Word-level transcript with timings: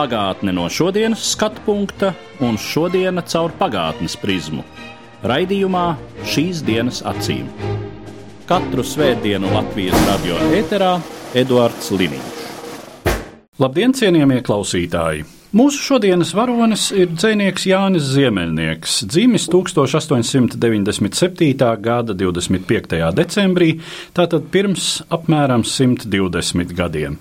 Pagātne 0.00 0.54
no 0.56 0.62
šodienas 0.72 1.20
skatu 1.34 1.60
punkta 1.66 2.14
un 2.40 2.56
šodienas 2.56 3.34
caur 3.34 3.52
pagātnes 3.58 4.14
prizmu. 4.16 4.62
Raidījumā 5.28 5.82
šīs 6.24 6.62
dienas 6.64 7.02
acīm. 7.04 7.50
Katru 8.48 8.80
svētdienu 8.80 9.50
Latvijas 9.52 10.06
radio 10.06 10.38
eterā 10.56 10.94
Eduards 11.36 11.92
Liniņš. 11.92 12.40
Labdien, 13.60 13.92
cienījamie 13.92 14.40
klausītāji! 14.46 15.28
Mūsu 15.50 15.82
šodienas 15.82 16.28
varonis 16.30 16.92
ir 16.94 17.08
dzinieks 17.10 17.64
Jānis 17.66 18.06
Ziemeļnieks, 18.14 19.00
dzimis 19.10 19.48
1897. 19.50 20.54
gada 21.82 22.14
25. 22.14 23.10
decembrī, 23.18 23.82
tātad 24.14 24.46
pirms 24.54 25.02
apmēram 25.10 25.66
120 25.66 26.70
gadiem. 26.78 27.18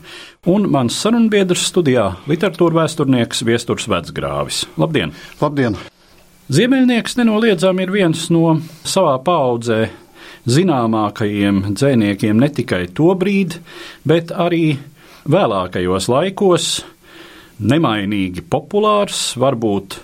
Un 0.48 0.70
mans 0.71 0.95
sarunbiedrs 0.95 1.66
studijā- 1.67 2.13
literatūra 2.31 2.85
vēsturnieks 2.85 3.41
Viesturs 3.43 3.89
Vecgrāvis. 3.91 4.61
Labdien! 4.80 5.11
Labdien! 5.41 5.75
Ziemeļnieks 6.49 7.17
nenoliedzami 7.17 7.84
ir 7.84 7.91
viens 7.91 8.30
no 8.31 8.61
savā 8.88 9.17
paudzē 9.20 9.89
zināmākajiem 10.47 11.75
dziniekiem 11.75 12.39
ne 12.39 12.47
tikai 12.55 12.88
to 12.88 13.11
brīdi, 13.19 13.59
bet 14.08 14.31
arī 14.31 14.78
vēlākajos 15.28 16.08
laikos 16.08 16.85
nemainīgi 17.59 18.39
populārs, 18.50 19.35
varbūt 19.35 20.00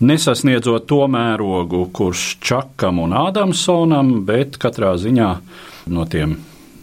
nesasniedzot 0.00 0.86
to 0.86 1.04
mērogu, 1.04 1.90
kurš 1.92 2.38
Čakam 2.40 2.98
un 2.98 3.12
Ādamsonam, 3.12 4.24
bet 4.24 4.56
katrā 4.56 4.96
ziņā 4.96 5.38
no 5.92 6.06
tiem 6.06 6.38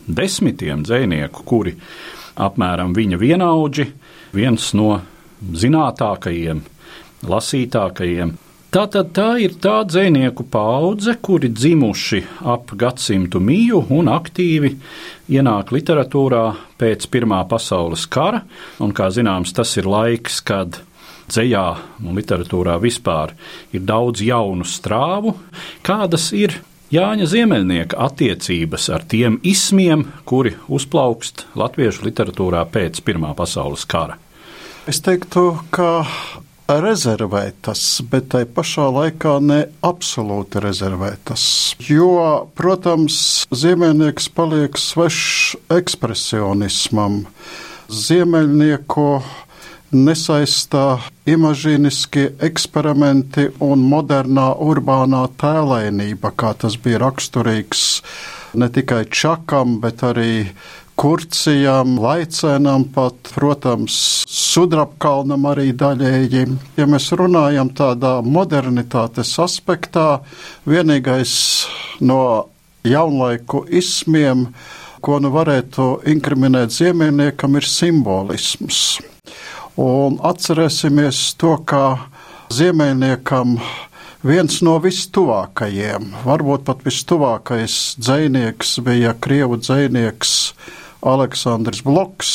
desmitiem 0.08 0.86
dzinieku, 0.86 1.42
kuri 1.44 1.73
apmēram 2.38 2.96
viņa 2.98 3.20
vienaudži, 3.22 3.88
viens 4.36 4.72
no 4.78 4.98
zinātākajiem, 5.42 6.62
lasītākajiem. 7.28 8.36
Tātad 8.68 9.14
tā 9.16 9.30
ir 9.40 9.54
tā 9.64 9.80
dzinieku 9.88 10.44
paudze, 10.52 11.16
kuri 11.24 11.48
dzimuši 11.56 12.20
ap 12.52 12.74
gadsimtu 12.76 13.40
mīju 13.40 13.86
un 13.96 14.10
aktīvi 14.12 14.74
ienāk 15.32 15.72
literatūrā 15.72 16.44
pēc 16.78 17.08
Pirmā 17.14 17.40
pasaules 17.48 18.04
kara, 18.12 18.44
un, 18.84 18.92
kā 18.92 19.08
zināms, 19.08 19.56
tas 19.56 19.72
ir 19.80 19.88
laiks, 19.88 20.42
kad 20.44 20.82
dzējā 21.32 21.66
un 22.04 22.20
literatūrā 22.20 22.76
vispār 22.84 23.34
ir 23.72 23.88
daudz 23.88 24.22
jaunu 24.28 24.68
strāvu, 24.68 25.38
kādas 25.88 26.30
ir 26.36 26.60
Jāņa 26.88 27.26
Ziemeļnieka 27.28 27.98
attiecības 28.00 28.86
ar 28.96 29.04
tiem 29.12 29.42
ismiem, 29.44 30.06
kuri 30.24 30.54
uzplaukst 30.72 31.44
latviešu 31.60 32.06
literatūrā 32.06 32.62
pēc 32.72 33.02
Pirmā 33.04 33.34
pasaules 33.36 33.84
kara. 33.84 34.16
Es 34.88 35.02
teiktu, 35.04 35.50
ka 35.76 36.06
rezervētas, 36.72 37.82
bet 38.08 38.30
tai 38.32 38.46
pašā 38.48 38.88
laikā 38.96 39.34
ne 39.44 39.60
absolūti 39.84 40.64
rezervētas. 40.64 41.44
Jo, 41.90 42.48
protams, 42.56 43.20
ziemeļnieks 43.52 44.30
paliek 44.32 44.80
svešs 44.80 45.58
ekspresionismam. 45.76 47.26
Ziemeļnieku 47.92 49.10
nesaistā 49.92 50.99
imažīniskie 51.30 52.31
eksperimenti 52.43 53.48
un 53.64 53.86
modernā 53.87 54.49
urbānā 54.64 55.23
tēlēnība, 55.39 56.33
kā 56.36 56.53
tas 56.59 56.75
bija 56.81 57.02
raksturīgs 57.05 57.86
ne 58.58 58.67
tikai 58.73 59.05
Čakam, 59.11 59.80
bet 59.83 60.03
arī 60.03 60.49
Kurcijam, 60.98 61.99
Laicēnam, 62.02 62.87
pat, 62.89 63.30
protams, 63.36 64.25
Sudrabkalnam 64.25 65.45
arī 65.45 65.70
daļēji. 65.77 66.45
Ja 66.80 66.87
mēs 66.89 67.11
runājam 67.14 67.69
tādā 67.77 68.15
modernitātes 68.25 69.36
aspektā, 69.43 70.23
vienīgais 70.65 71.36
no 72.02 72.48
jaunlaiku 72.87 73.67
ismiem, 73.69 74.48
ko 75.05 75.19
nu 75.21 75.30
varētu 75.36 75.86
inkriminēt 76.09 76.73
ziemeļniekam, 76.73 77.59
ir 77.61 77.69
simbolisms. 77.69 78.81
Un 79.77 80.15
atcerēsimies 80.26 81.36
to, 81.38 81.52
ka 81.70 82.10
ziemeļniekam 82.49 83.60
viens 84.26 84.55
no 84.65 84.80
vistuvākajiem, 84.82 86.08
varbūt 86.26 86.64
pat 86.65 86.82
vistuvākais 86.82 87.76
dzinieks 88.02 88.80
bija 88.82 89.14
krievu 89.21 89.60
dzinieks 89.61 90.32
Aleksandrs 91.05 91.83
Bloks. 91.86 92.32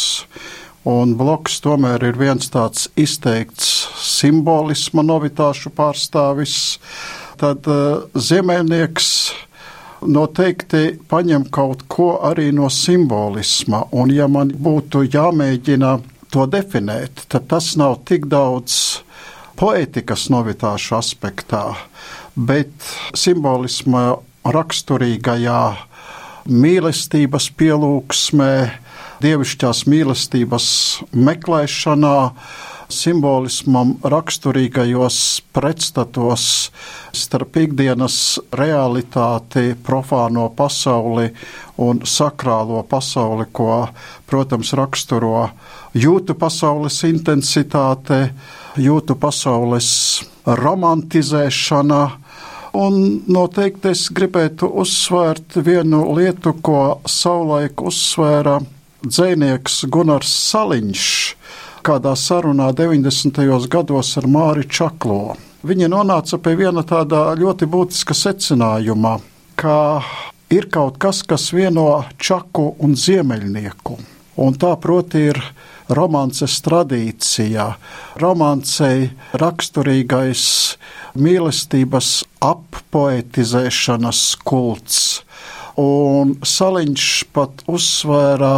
Un 0.86 1.16
bloks 1.18 1.60
tomēr 1.62 2.02
ir 2.08 2.16
viens 2.18 2.46
tāds 2.50 2.88
izteikts 2.98 3.88
simbolisma 3.98 5.02
novitāšu 5.06 5.70
pārstāvis. 5.74 6.78
Tad 7.38 7.66
uh, 7.70 8.06
ziemeļnieks 8.14 9.10
noteikti 10.06 10.96
paņem 11.10 11.46
kaut 11.54 11.84
ko 11.90 12.16
arī 12.26 12.50
no 12.54 12.70
simbolisma. 12.70 13.84
Un 13.94 14.10
ja 14.14 14.26
man 14.30 14.50
būtu 14.54 15.04
jāmēģina 15.10 15.98
to 16.32 16.46
definēt, 16.48 17.26
tad 17.28 17.46
tas 17.50 17.74
nav 17.76 18.00
tik 18.08 18.26
daudz 18.32 19.02
poētikas 19.60 20.28
novitāšu 20.32 20.96
aspektā, 20.98 21.64
bet 22.34 22.72
simbolisma 23.18 24.16
raksturīgajā 24.42 25.62
mīlestības 26.48 27.50
pielūgsmē, 27.58 28.52
dievišķās 29.22 29.84
mīlestības 29.86 30.68
meklēšanā, 31.14 32.16
simbolismam 32.92 33.94
raksturīgajos 34.02 35.18
pretstatos 35.54 36.46
starp 37.16 37.56
ikdienas 37.62 38.16
realitāti, 38.52 39.72
profāno 39.86 40.48
pasauli 40.56 41.30
un 41.80 42.02
sakrālo 42.04 42.82
pasauli, 42.88 43.46
ko, 43.52 43.86
protams, 44.28 44.74
raksturo 44.76 45.46
jūtu 45.94 46.36
pasaules 46.38 46.98
intensitāte, 47.08 48.32
jūtu 48.76 49.16
pasaules 49.20 49.88
romantizēšana. 50.46 52.02
Un 52.72 52.94
noteikti 53.28 53.90
es 53.92 54.06
gribētu 54.08 54.70
uzsvērt 54.80 55.58
vienu 55.60 56.06
lietu, 56.16 56.54
ko 56.64 57.02
savulaik 57.04 57.82
uzsvēra 57.84 58.56
dzēnieks 59.04 59.84
Gunārs 59.92 60.32
Saliņš 60.48 61.10
kādā 61.82 62.14
sarunā 62.16 62.70
90. 62.78 63.42
gados 63.68 64.14
ar 64.20 64.28
Māri 64.30 64.64
Čaklo. 64.70 65.34
Viņi 65.66 65.88
nonāca 65.90 66.38
pie 66.42 66.54
viena 66.58 66.82
tāda 66.86 67.32
ļoti 67.38 67.66
būtiska 67.70 68.14
secinājuma, 68.18 69.18
ka 69.58 69.76
ir 70.50 70.68
kaut 70.72 70.98
kas, 71.02 71.22
kas 71.26 71.50
vieno 71.54 72.04
čaku 72.18 72.72
un 72.82 72.96
ziemeļnieku. 72.98 73.98
Un 74.42 74.56
tā 74.58 74.72
proti 74.80 75.26
ir 75.30 75.38
romances 75.96 76.58
tradīcija, 76.64 77.66
romancei 78.22 79.10
raksturīgais 79.40 80.44
mīlestības 81.14 82.12
appoetizēšanas 82.42 84.22
kults. 84.44 85.00
Un 85.80 86.36
Saliņš 86.44 87.08
pat 87.32 87.64
uzsvēra 87.70 88.54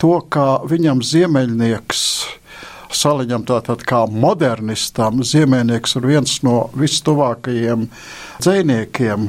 to, 0.00 0.16
ka 0.32 0.60
viņam 0.66 1.02
ziemeļnieks 1.06 2.04
Saliņam 2.90 3.44
tātad 3.46 3.84
kā 3.86 4.02
modernistam, 4.10 5.22
Ziemēnieks 5.22 5.94
ir 6.00 6.08
viens 6.10 6.40
no 6.42 6.56
vistuvākajiem 6.74 7.86
dzēniekiem. 8.42 9.28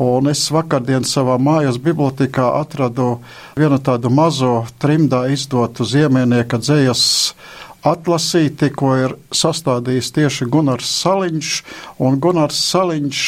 Un 0.00 0.30
es 0.30 0.46
vakardien 0.48 1.04
savā 1.04 1.34
mājas 1.36 1.76
bibliotekā 1.76 2.46
atradu 2.62 3.18
vienu 3.58 3.76
tādu 3.76 4.08
mazo 4.08 4.62
trimdā 4.80 5.26
izdotu 5.28 5.84
ziemēnieka 5.84 6.56
dzējas 6.62 7.02
atlasīti, 7.84 8.70
ko 8.72 8.94
ir 8.96 9.14
sastādījis 9.34 10.12
tieši 10.16 10.48
Gunārs 10.48 10.88
Saliņš, 11.02 11.50
un 12.00 12.16
Gunārs 12.22 12.62
Saliņš 12.70 13.26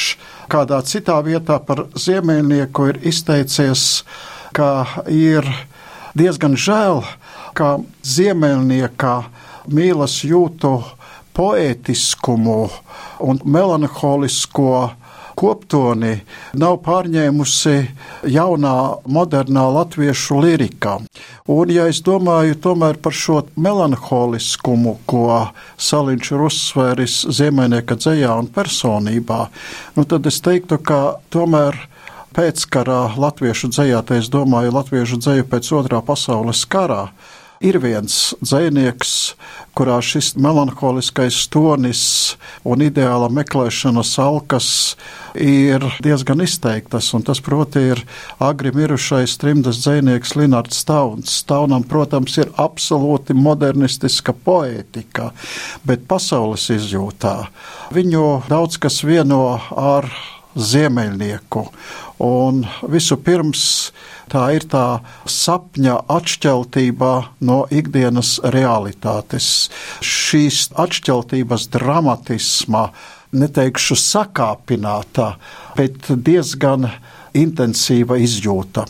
kādā 0.49 0.81
citā 0.89 1.19
vietā 1.27 1.59
par 1.61 1.85
ziemēnieku 2.01 2.89
ir 2.95 3.01
izteicies, 3.13 4.05
ka 4.57 4.87
ir 5.11 5.45
diezgan 6.17 6.57
žēl, 6.57 7.03
ka 7.53 7.77
ziemeļnieka 8.09 9.15
mīlas 9.69 10.23
jūtu 10.25 10.79
poētiskumu 11.35 12.61
un 13.21 13.41
melanholisko 13.45 14.75
koptoni 15.39 16.19
nav 16.59 16.79
pārņēmusi 16.85 17.75
jaunā, 18.35 18.75
modernā 19.07 19.65
latviešu 19.75 20.41
lirika. 20.45 20.99
Un, 21.51 21.73
ja 21.73 21.89
es 21.91 22.01
domāju 22.05 22.57
par 23.03 23.13
šo 23.13 23.41
melanholiskumu, 23.57 24.99
ko 25.07 25.27
Saliņš 25.77 26.31
ir 26.33 26.45
uzsvēris 26.49 27.17
Ziemēnieka 27.35 27.99
dzējā 28.01 28.37
un 28.41 28.49
personībā, 28.55 29.49
nu 29.97 30.07
tad 30.09 30.27
es 30.31 30.41
teiktu, 30.45 30.79
ka 30.79 31.19
tomēr 31.35 31.77
pēckarā 32.35 33.15
latviešu 33.21 33.71
dzējā, 33.75 34.03
te 34.07 34.19
es 34.23 34.31
domāju 34.33 34.75
latviešu 34.75 35.21
dzēju 35.23 35.47
pēc 35.51 35.71
otrā 35.79 36.01
pasaules 36.05 36.65
karā, 36.71 37.09
ir 37.61 37.79
viens 37.83 38.35
dzinieks, 38.43 39.35
kurā 39.75 39.99
šis 40.05 40.35
melanholiskais 40.39 41.37
tonis 41.51 42.03
un 42.67 42.83
ideāla 42.85 43.31
meklēšanas 43.33 44.13
alkas 44.23 44.69
ir 45.35 45.83
diezgan 46.05 46.45
izteiktas, 46.45 47.11
un 47.17 47.25
tas, 47.27 47.41
proti, 47.43 47.83
ir 47.95 48.03
agri 48.43 48.71
mirušais 48.75 49.37
trimdas 49.43 49.83
dzinieks 49.83 50.37
Linards 50.39 50.79
Stauns. 50.85 51.41
Staunam, 51.43 51.87
protams, 51.89 52.39
ir 52.39 52.53
absolūti 52.61 53.35
modernistiska 53.35 54.35
poētika, 54.47 55.33
bet 55.87 56.07
pasaules 56.11 56.69
izjūtā 56.75 57.37
viņu 57.95 58.45
daudz 58.51 58.79
kas 58.83 59.03
vieno 59.07 59.59
ar 59.71 60.09
ziemeļnieku. 60.55 61.65
Un 62.25 62.63
visu 62.91 63.19
pirms 63.21 63.65
tā 64.33 64.45
ir 64.57 64.67
tā 64.71 65.01
sapņa 65.29 65.99
atšķeltība 66.15 67.13
no 67.47 67.65
ikdienas 67.75 68.37
realitātes. 68.55 69.69
Šīs 70.05 70.69
atšķeltības 70.81 71.69
dramatisma, 71.75 72.89
neteikšu 73.35 73.99
sakāpināta, 73.99 75.35
bet 75.77 76.13
diezgan 76.15 76.89
intensīva 77.35 78.21
izjūta. 78.23 78.87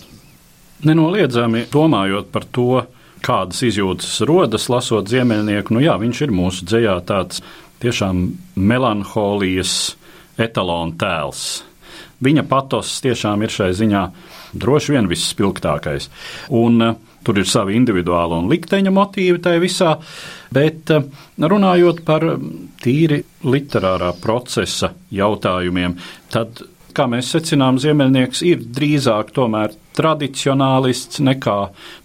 Nenoliedzami 0.84 1.64
domājot 1.72 2.28
par 2.32 2.44
to, 2.52 2.84
kādas 3.24 3.62
izjūtas 3.64 4.18
rodas, 4.28 4.68
lasot 4.68 5.08
ziemeļnieku, 5.08 5.72
nu 5.72 5.80
jā, 5.80 5.96
viņš 5.96 6.24
ir 6.26 6.32
mūsu 6.34 6.66
dzējā 6.68 6.98
tāds 7.08 7.40
tiešām 7.80 8.26
melanholijas 8.54 9.94
etalona 10.40 10.96
tēls. 11.00 11.62
Viņa 12.24 12.44
patos 12.48 12.96
tiešām 13.04 13.42
ir 13.44 13.52
šai 13.52 13.72
ziņā 13.76 14.04
droši 14.54 14.94
vien 14.94 15.10
visspilgtākais. 15.10 16.08
Un, 16.54 16.80
uh, 16.82 17.14
Tur 17.24 17.40
ir 17.40 17.48
savi 17.48 17.72
individuāli 17.78 18.36
un 18.36 18.50
likteņa 18.52 18.92
motīvi 18.92 19.40
tajā 19.44 19.60
visā, 19.62 19.94
bet 20.52 20.92
uh, 20.92 21.06
runājot 21.40 22.02
par 22.04 22.26
um, 22.34 22.50
tīri 22.82 23.22
literārā 23.48 24.10
procesa 24.20 24.92
jautājumiem, 25.14 25.96
tad, 26.34 26.60
kā 26.94 27.08
mēs 27.08 27.32
secinām, 27.32 27.80
Ziemeļnieks 27.80 28.44
ir 28.44 28.60
drīzāk 28.76 29.32
tomēr 29.36 29.72
tradicionālists 29.96 31.22
nekā 31.24 31.58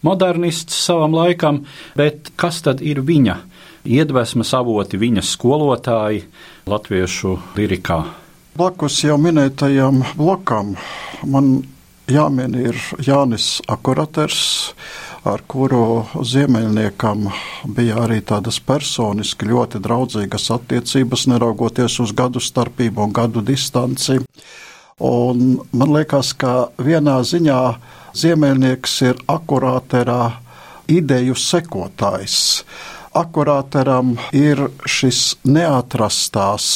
modernists 0.07 0.79
savam 0.87 1.19
laikam, 1.19 1.65
bet 1.99 2.31
kas 2.39 2.63
tad 2.63 2.79
ir 2.85 3.03
viņa 3.03 3.41
iedvesmas 3.89 4.53
avoti, 4.57 4.99
viņa 5.01 5.25
skolotāji 5.25 6.23
latviešu 6.69 7.35
lirikā? 7.57 8.03
Blakus 8.59 8.97
jau 9.05 9.17
minētajam 9.21 10.01
blokam 10.17 10.73
man 11.23 11.59
jāmin 12.09 12.55
ir 12.57 12.77
Jānis 13.05 13.59
Akuraters, 13.69 14.73
ar 15.27 15.43
kuru 15.47 16.05
ziemeļniekam 16.25 17.27
bija 17.75 17.99
arī 18.05 18.19
tādas 18.25 18.59
personiski 18.63 19.49
ļoti 19.49 19.81
draudzīgas 19.83 20.49
attiecības, 20.55 21.27
neraugoties 21.31 21.99
uz 22.03 22.13
gadu 22.15 22.41
starpību 22.43 23.05
un 23.05 23.15
gadu 23.15 23.43
distanci. 23.45 24.19
Un 24.99 25.59
man 25.71 25.93
liekas, 25.95 26.33
ka 26.35 26.71
vienā 26.83 27.19
ziņā 27.23 27.59
ziemeļnieks 28.19 28.95
ir 29.07 29.21
akurāterā 29.31 30.23
ideju 30.89 31.37
sekotājs. 31.37 32.63
Akurāteram 33.17 34.17
ir 34.35 34.67
šis 34.85 35.39
neatrastās 35.47 36.69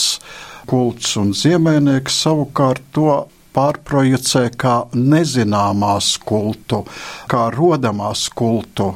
kults, 0.70 1.14
un 1.20 1.34
ziemeļnieks 1.38 2.24
savukārt 2.26 2.82
to 2.96 3.24
pārprojicē 3.54 4.48
kā 4.58 4.76
nezināmās 4.98 6.16
kultu, 6.26 6.84
kā 7.30 7.48
rodamās 7.54 8.26
kultu. 8.34 8.96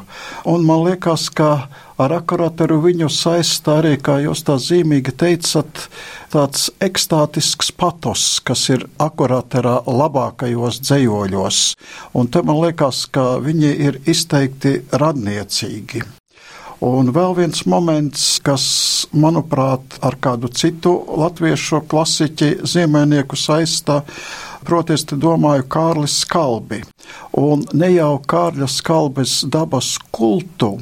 Un 0.49 0.65
man 0.65 0.83
liekas, 0.87 1.27
ka 1.29 1.51
ar 2.01 2.13
akurātoru 2.17 2.79
viņu 2.83 3.09
saistā 3.13 3.79
arī, 3.81 3.95
kā 4.01 4.19
jūs 4.23 4.43
tā 4.47 4.57
zīmīgi 4.61 5.13
teicat, 5.21 5.87
tāds 6.33 6.69
ekstātisks 6.83 7.71
patos, 7.77 8.27
kas 8.45 8.67
ir 8.73 8.87
akurāterā 9.01 9.79
labākajos 9.85 10.81
dzējoļos. 10.85 11.63
Un 12.17 12.29
te 12.33 12.45
man 12.45 12.61
liekas, 12.65 13.05
ka 13.13 13.35
viņi 13.43 13.73
ir 13.89 14.01
izteikti 14.09 14.79
radniecīgi. 14.93 16.05
Un 16.85 17.09
vēl 17.09 17.33
viens 17.39 17.63
moments, 17.65 18.25
kas, 18.45 18.65
manuprāt, 19.09 19.97
ar 20.05 20.17
kādu 20.21 20.51
citu 20.53 20.93
latviešu 21.17 21.81
klasiķi 21.89 22.51
Ziemēnieku 22.69 23.39
saistā, 23.39 24.03
Proti, 24.67 24.97
es 24.97 25.05
domāju 25.07 25.63
Kārlis 25.71 26.17
Skalbi. 26.25 26.81
Un 27.39 27.61
ne 27.79 27.87
jau 27.93 28.17
Kārļa 28.27 28.67
Skalbes 28.67 29.39
dabas 29.47 29.93
kultu, 30.11 30.73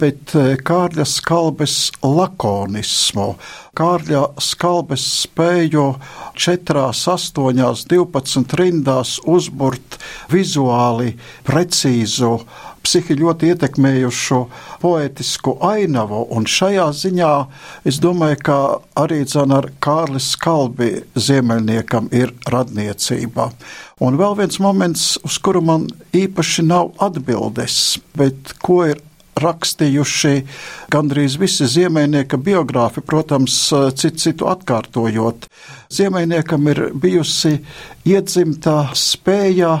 bet 0.00 0.34
eh, 0.38 0.54
Kārļa 0.60 1.06
Skalbes 1.08 1.76
lakonismu, 2.04 3.34
Kārļa 3.78 4.24
Skalbes 4.42 5.04
spēju 5.22 5.86
četrās, 6.38 7.06
astoņās, 7.08 7.86
divpadsmit 7.90 8.56
rindās 8.60 9.18
uzburt 9.28 9.98
vizuāli 10.32 11.16
precīzu 11.48 12.36
psihi 12.82 13.14
ļoti 13.20 13.52
ietekmējušu 13.52 14.38
poetisku 14.82 15.54
ainavu, 15.64 16.24
un 16.34 16.46
šajā 16.50 16.88
ziņā 16.98 17.30
es 17.88 18.00
domāju, 18.02 18.40
ka 18.48 18.58
arī 18.98 19.22
ar 19.38 19.70
Kārlis 19.82 20.32
Kalbi 20.36 21.04
ziemeļniekam 21.14 22.10
ir 22.12 22.34
radniecība. 22.50 23.50
Un 24.02 24.18
vēl 24.18 24.36
viens 24.40 24.58
moments, 24.58 25.16
uz 25.22 25.38
kuru 25.38 25.62
man 25.62 25.86
īpaši 26.12 26.66
nav 26.66 26.90
atbildes, 26.98 27.98
bet 28.18 28.56
ko 28.62 28.82
ir 28.90 29.00
rakstījuši 29.40 30.34
gandrīz 30.92 31.38
visi 31.40 31.66
ziemeļnieka 31.70 32.36
biogrāfi, 32.36 33.02
protams, 33.04 33.56
citu 33.96 34.20
citu 34.20 34.48
atkārtojot. 34.52 35.48
Ziemeļniekam 35.92 36.68
ir 36.72 36.82
bijusi 36.94 37.58
iedzimta 38.08 38.90
spēja 38.96 39.74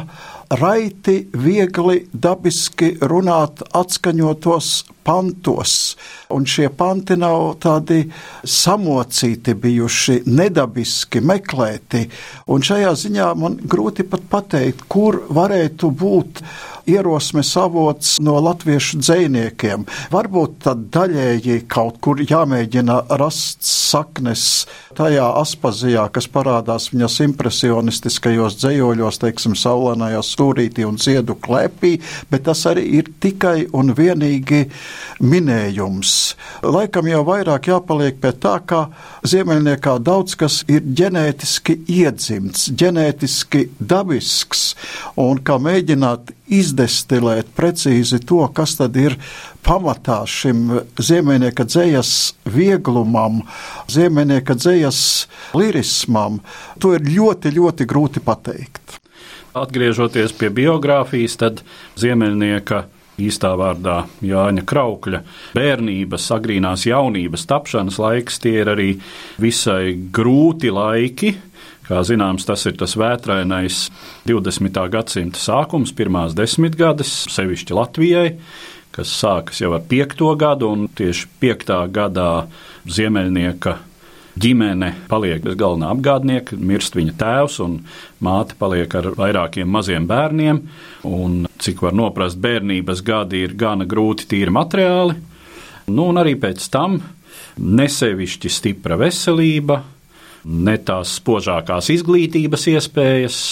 raiti, 0.60 1.26
viegli, 1.32 2.02
dabiski 2.12 2.94
runāt 3.00 3.62
atskaņotos 3.72 4.72
pantos, 5.04 5.96
un 6.32 6.46
šie 6.48 6.68
panti 6.76 7.16
nav 7.20 7.56
tādi 7.62 8.04
samocīti 8.44 9.54
bijuši, 9.58 10.22
nedabiski 10.26 11.22
meklēti, 11.24 12.04
un 12.52 12.64
šajā 12.66 12.92
ziņā 13.04 13.32
man 13.38 13.58
grūti 13.62 14.06
pat 14.08 14.28
pateikt, 14.32 14.86
kur 14.92 15.22
varētu 15.32 15.90
būt 16.02 16.42
ierosmes 16.86 17.52
avots 17.56 18.16
no 18.22 18.34
latviešu 18.42 18.98
dzējniekiem. 19.02 19.84
Varbūt 20.12 20.56
tad 20.66 20.86
daļēji 20.94 21.62
kaut 21.70 22.00
kur 22.02 22.22
jāmēģina 22.22 22.98
rast 23.20 23.62
saknes 23.66 24.66
tajā 24.98 25.28
aspazijā, 25.40 26.08
kas 26.12 26.28
parādās 26.32 26.90
viņas 26.92 27.20
impresionistiskajos 27.28 28.58
dzējoļos, 28.60 29.20
teiksim, 29.22 29.56
saulēnajā 29.58 30.22
stūrītī 30.26 30.86
un 30.88 30.98
ziedu 31.00 31.36
klēpī, 31.42 31.94
bet 32.30 32.46
tas 32.50 32.66
arī 32.70 32.84
ir 32.98 33.12
tikai 33.22 33.68
un 33.72 33.94
vienīgi 33.96 34.64
minējums. 35.22 36.34
Laikam 36.62 37.08
jau 37.10 37.22
vairāk 37.26 37.68
jāpaliek 37.70 38.18
pie 38.22 38.32
tā, 38.42 38.58
ka 38.66 38.84
ziemeļniekā 39.28 39.96
daudz 40.02 40.36
kas 40.38 40.60
ir 40.70 40.82
ģenētiski 40.82 41.78
iedzimts, 42.00 42.68
ģenētiski 42.78 43.68
dabisks, 43.78 44.72
un 45.20 45.42
kā 45.44 45.58
mēģināt 45.62 46.32
izdestilēt 46.52 47.52
precīzi 47.56 48.20
to, 48.26 48.42
kas 48.54 48.76
tad 48.80 48.96
ir 49.00 49.16
pamatā 49.64 50.22
šim 50.28 50.80
ziemeļnieka 51.00 51.66
dzējas 51.68 52.14
vieglumam, 52.52 53.42
ziemeļnieka 53.92 54.56
dzējas 54.58 55.02
lirismam, 55.56 56.40
to 56.82 56.96
ir 56.98 57.06
ļoti, 57.08 57.54
ļoti 57.58 57.88
grūti 57.88 58.24
pateikt. 58.24 58.98
Atgriežoties 59.52 60.32
pie 60.32 60.48
biogrāfijas, 60.48 61.36
tad 61.40 61.60
ziemeļnieka 62.00 62.86
īstā 63.20 63.52
vārdā 63.58 64.02
Jāņa 64.24 64.64
Kraukļa 64.68 65.22
bērnības, 65.56 66.28
agrīnās 66.36 66.86
jaunības 66.88 67.46
tapšanas 67.50 67.98
laiks, 68.00 68.40
tie 68.42 68.58
ir 68.62 68.72
arī 68.72 68.90
visai 69.42 69.94
grūti 70.14 70.72
laiki. 70.72 71.34
Kā 71.82 72.00
zināms, 72.06 72.46
tas 72.46 72.62
ir 72.70 72.76
tas 72.78 72.94
vētrainais 72.96 73.84
20. 74.28 74.82
gadsimta 74.92 75.40
sākums, 75.42 75.92
pirmās 75.92 76.36
desmitgades, 76.38 77.10
sevišķi 77.34 77.76
Latvijai, 77.76 78.28
kas 78.94 79.12
sākas 79.18 79.60
jau 79.64 79.74
ar 79.76 79.82
5. 79.90 80.22
gadu, 80.38 80.70
un 80.72 80.86
tieši 80.88 81.28
5. 81.42 81.74
gadā 81.92 82.30
ziemeļnieka 82.86 83.80
ģimene 84.40 84.92
paliek 85.10 85.42
bez 85.44 85.56
galvenā 85.60 85.90
apgādnieka, 85.92 86.56
mirst 86.56 86.96
viņa 86.96 87.14
tēvs, 87.20 87.58
un 87.64 87.78
māte 88.24 88.56
paliek 88.58 88.94
ar 88.98 89.10
vairākiem 89.18 89.68
maziem 89.68 90.06
bērniem. 90.08 90.62
Un, 91.08 91.42
cik 91.62 91.82
var 91.84 91.96
noprast, 91.96 92.40
bērnības 92.42 93.02
gadi 93.06 93.42
ir 93.46 93.56
gana 93.58 93.86
grūti 93.88 94.28
tīri 94.30 94.54
materiāli. 94.54 95.18
Nu, 95.92 96.08
un 96.08 96.20
arī 96.22 96.36
pēc 96.40 96.68
tam 96.72 97.00
nesevišķi 97.58 98.52
stipra 98.52 98.96
veselība, 99.00 99.82
ne 100.44 100.78
tās 100.82 101.18
spožākās 101.20 101.90
izglītības 101.92 102.66
iespējas. 102.72 103.42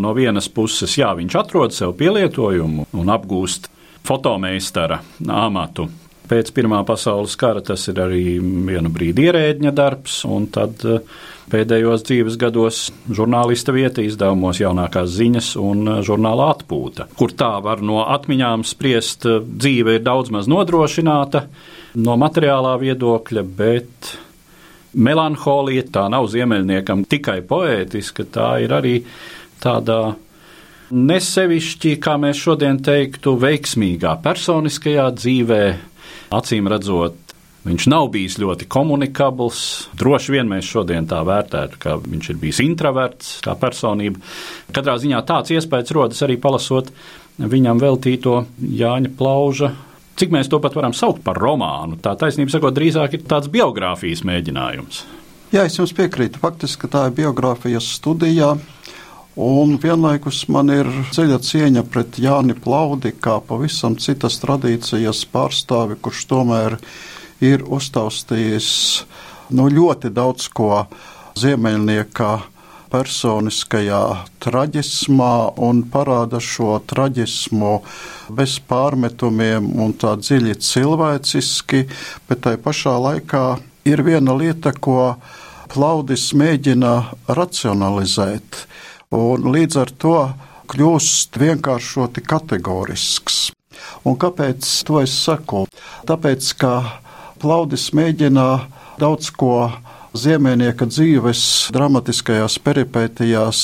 No 0.00 0.12
vienas 0.14 0.46
puses, 0.54 0.92
jā, 1.00 1.10
viņš 1.18 1.34
atrod 1.40 1.74
sev 1.74 1.96
pielietojumu 1.98 2.86
un 2.94 3.10
apgūst 3.10 3.66
fotomeistara 4.06 5.00
amatu. 5.26 5.88
Pēc 6.30 6.52
Pirmā 6.54 6.84
pasaules 6.86 7.32
kara 7.34 7.58
tas 7.66 7.88
ir 7.90 7.98
arī 7.98 8.38
vienu 8.38 8.92
brīdi 8.94 9.26
ierēdņa 9.26 9.72
darbs, 9.74 10.20
un 10.30 10.46
tad 10.54 10.84
eh, 10.86 11.00
pēdējos 11.50 12.04
dzīves 12.06 12.36
gados 12.38 12.84
žurnālista 13.10 13.74
vieta 13.74 14.04
izdevumos 14.06 14.60
jaunākās 14.62 15.10
ziņas 15.16 15.48
un 15.58 15.82
eh, 15.90 15.98
žurnāla 16.06 16.52
atpūta, 16.54 17.08
kur 17.18 17.34
tā 17.34 17.50
var 17.64 17.82
no 17.82 18.04
atmiņām 18.04 18.62
spriest, 18.68 19.26
eh, 19.26 19.42
dzīve 19.42 19.98
ir 19.98 20.06
daudz 20.06 20.30
maz 20.30 20.46
nodrošināta 20.50 21.48
no 21.98 22.16
materiālā 22.22 22.76
viedokļa, 22.78 23.46
bet 23.58 24.14
melanholija 24.94 25.88
tā 25.90 26.06
nav 26.14 26.30
ziemeļniekam 26.30 27.08
tikai 27.10 27.40
poētiska, 27.46 28.30
tā 28.30 28.52
ir 28.62 28.78
arī 28.78 28.96
tādā 29.62 30.02
nesevišķi, 30.90 31.98
kā 32.02 32.16
mēs 32.22 32.38
šodien 32.38 32.80
teiktu, 32.82 33.36
veiksmīgā 33.38 34.16
personiskajā 34.24 35.06
dzīvē, 35.18 35.62
acīm 36.34 36.70
redzot. 36.70 37.18
Viņš 37.60 37.86
nav 37.92 38.06
bijis 38.14 38.38
ļoti 38.40 38.64
komunikabls. 38.72 39.60
Droši 40.00 40.32
vien 40.32 40.48
mēs 40.48 40.64
šodien 40.64 41.04
tā 41.10 41.18
vērtētu, 41.28 41.76
ka 41.82 41.98
viņš 42.00 42.30
ir 42.32 42.40
bijis 42.40 42.62
introverts 42.64 43.34
kā 43.44 43.52
personība. 43.60 44.22
Katrā 44.72 44.96
ziņā 45.02 45.20
tāds 45.28 45.52
iespējas 45.52 45.92
rodas 45.92 46.24
arī 46.24 46.38
palasot 46.40 46.88
viņam 47.40 47.82
veltīto 47.82 48.42
Jāņa 48.60 49.12
Plauža 49.18 49.74
cik 50.20 50.34
mēs 50.34 50.50
to 50.52 50.60
pat 50.60 50.76
varam 50.76 50.92
saukt 50.96 51.22
par 51.24 51.38
romānu. 51.40 51.96
Tā 52.02 52.12
taisnība 52.20 52.52
sakot, 52.52 52.76
drīzāk 52.76 53.16
ir 53.16 53.24
tāds 53.28 53.48
biogrāfijas 53.52 54.24
mēģinājums. 54.28 55.04
Jā, 55.50 55.64
es 55.66 55.78
jums 55.78 55.94
piekrītu. 55.96 56.42
Faktiski 56.42 56.90
tā 56.90 57.08
ir 57.08 57.16
biogrāfijas 57.16 57.88
studijā. 57.96 58.52
Un 59.38 59.76
vienlaikus 59.78 60.42
man 60.50 60.72
ir 60.74 60.88
dziļa 61.12 61.38
cieņa 61.46 61.84
pret 61.86 62.18
Jāni 62.18 62.56
Plaudi, 62.58 63.12
kā 63.14 63.38
pavisam 63.46 63.94
citas 63.94 64.40
tradīcijas 64.42 65.22
pārstāvi, 65.30 65.94
kurš 66.02 66.24
tomēr 66.32 66.78
ir 67.38 67.62
uztaustījis 67.62 68.70
nu, 69.54 69.68
ļoti 69.70 70.10
daudz 70.10 70.48
ko 70.50 70.86
ziemeļnieka 71.38 72.30
personiskajā 72.90 74.02
traģismā 74.42 75.34
un 75.62 75.84
parāda 75.92 76.40
šo 76.42 76.80
traģismu 76.90 77.76
bez 78.34 78.58
pārmetumiem 78.66 79.68
un 79.78 79.94
tā 79.94 80.16
dziļi 80.18 80.56
cilvēciski, 80.58 81.84
bet 82.26 82.42
tai 82.48 82.56
pašā 82.58 82.96
laikā 82.98 83.44
ir 83.86 84.02
viena 84.02 84.34
lieta, 84.34 84.74
ko 84.74 85.14
Plaudis 85.70 86.32
mēģina 86.34 86.94
racionalizēt, 87.30 88.64
un 89.10 89.46
līdz 89.50 89.76
ar 89.82 89.90
to 89.98 90.16
kļūst 90.70 91.38
vienkāršoti 91.42 92.22
kategorisks. 92.22 93.50
Un 94.06 94.14
kāpēc 94.20 94.66
to 94.86 95.00
es 95.02 95.14
saku? 95.24 95.64
Tāpēc, 96.06 96.52
ka 96.60 96.74
Plaudis 97.40 97.88
mēģina 97.96 98.46
daudz 99.00 99.32
ko 99.34 99.70
Ziemēnieka 100.10 100.88
dzīves 100.90 101.40
dramatiskajās 101.70 102.56
peripētijās 102.66 103.60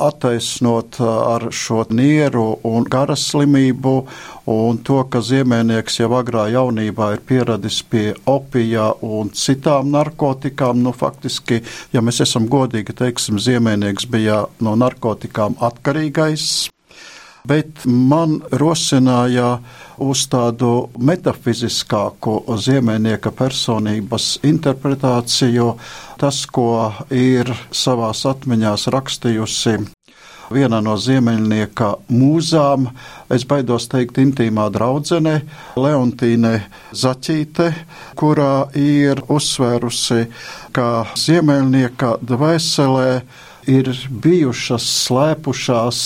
attaisnot 0.00 0.96
ar 1.04 1.44
šo 1.52 1.82
nieru 1.92 2.44
un 2.64 2.86
garas 2.88 3.26
slimību, 3.28 3.92
un 4.48 4.78
to, 4.88 5.02
ka 5.12 5.20
ziemēnieks 5.20 6.00
jau 6.00 6.08
agrā 6.16 6.46
jaunībā 6.54 7.10
ir 7.18 7.20
pieradis 7.28 7.82
pie 7.84 8.14
opija 8.24 8.86
un 9.04 9.28
citām 9.36 9.92
narkotikām. 9.92 10.80
Nu, 10.80 10.94
faktiski, 10.96 11.60
ja 11.92 12.00
mēs 12.00 12.22
esam 12.24 12.48
godīgi, 12.48 12.96
teiksim, 12.96 13.36
ziemēnieks 13.36 14.08
bija 14.08 14.46
no 14.64 14.78
narkotikām 14.80 15.60
atkarīgais 15.60 16.70
bet 17.46 17.84
man 17.86 18.38
rosināja 18.50 19.56
uz 20.02 20.26
tādu 20.32 20.90
metafiziskāku 20.98 22.38
ziemeļnieka 22.66 23.32
personības 23.36 24.36
interpretāciju, 24.46 25.72
tas, 26.20 26.44
ko 26.46 26.92
ir 27.10 27.52
savās 27.72 28.24
atmiņās 28.28 28.88
rakstījusi 28.92 29.78
viena 30.52 30.80
no 30.84 30.96
ziemeļnieka 31.00 31.88
mūzām, 32.12 32.88
es 33.34 33.46
baidos 33.48 33.88
teikt, 33.90 34.20
intīmā 34.22 34.68
draudzene, 34.74 35.40
Leontīne 35.78 36.54
Zaķīte, 36.94 37.72
kurā 38.18 38.68
ir 38.78 39.22
uzsvērusi, 39.32 40.26
ka 40.76 40.88
ziemeļnieka 41.18 42.16
dvēselē 42.22 43.10
ir 43.66 43.90
bijušas 44.22 44.86
slēpušās 45.06 46.00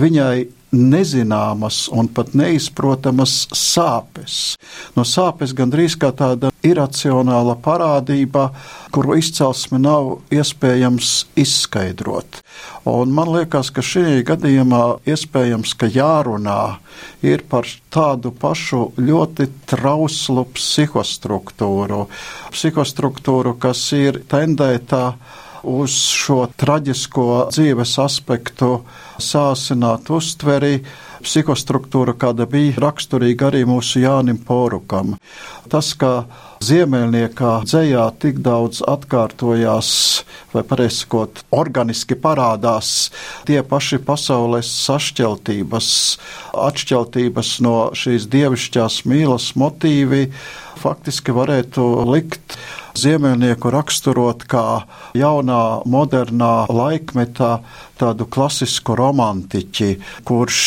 viņai 0.00 0.46
nezināmas 0.74 1.86
un 1.94 2.08
pat 2.12 2.34
neizprotamas 2.36 3.44
sāpes. 3.54 4.56
No 4.96 5.04
sāpes 5.08 5.54
gandrīz 5.56 5.96
kā 6.00 6.10
tāda 6.16 6.50
iracionāla 6.64 7.56
parādība, 7.62 8.48
kuru 8.94 9.18
izcelsme 9.20 9.80
nav 9.82 10.16
iespējams 10.34 11.12
izskaidrot. 11.40 12.40
Un 12.88 13.14
man 13.16 13.30
liekas, 13.32 13.70
ka 13.74 13.82
šī 13.84 14.22
gadījumā 14.28 14.82
iespējams, 15.08 15.72
ka 15.80 15.88
jārunā 15.88 16.60
ir 17.24 17.44
par 17.48 17.68
tādu 17.94 18.32
pašu 18.34 18.90
ļoti 19.00 19.48
trauslu 19.70 20.44
psihostruktūru, 20.54 22.04
psihostruktūru, 22.52 23.56
kas 23.60 23.86
ir 23.96 24.20
tendēta 24.30 25.14
uz 25.64 25.96
šo 26.12 26.44
traģisko 26.60 27.26
dzīves 27.52 27.96
aspektu 28.02 28.70
sāsināt 29.22 30.10
uztveri, 30.12 30.78
psihostruktūra, 31.24 32.14
kāda 32.20 32.46
bija 32.50 32.76
raksturīga 32.84 33.48
arī 33.48 33.64
mūsu 33.68 34.02
Jānim 34.04 34.40
Porukam. 34.44 35.14
Tas, 35.72 35.94
ka 35.96 36.26
Ziemeļniekā 36.64 37.50
dzējā 37.66 38.04
tik 38.22 38.38
daudz 38.44 38.78
atkārtojās, 38.88 39.88
vai 40.54 40.62
pareizi 40.64 41.02
sakot, 41.02 41.42
organiski 41.52 42.16
parādās 42.16 43.10
tie 43.48 43.58
paši 43.68 43.98
pasaules 44.06 44.70
sašķeltības, 44.86 45.88
atšķeltības 46.68 47.50
no 47.66 47.74
šīs 47.98 48.28
dievišķās 48.32 49.02
mīlas 49.10 49.50
motīvi, 49.60 50.28
faktiski 50.80 51.34
varētu 51.36 51.84
likt 52.08 52.56
ziemeļnieku 52.96 53.72
raksturot 53.74 54.46
kā 54.48 54.64
jaunā, 55.18 55.62
modernā 55.90 56.54
laikmetā 56.70 57.58
tādu 58.00 58.28
klasisku 58.30 58.96
romantiķi, 58.98 59.90
kurš 60.24 60.62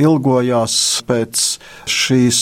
ilgojās 0.00 0.76
pēc 1.08 1.42
šīs 1.90 2.40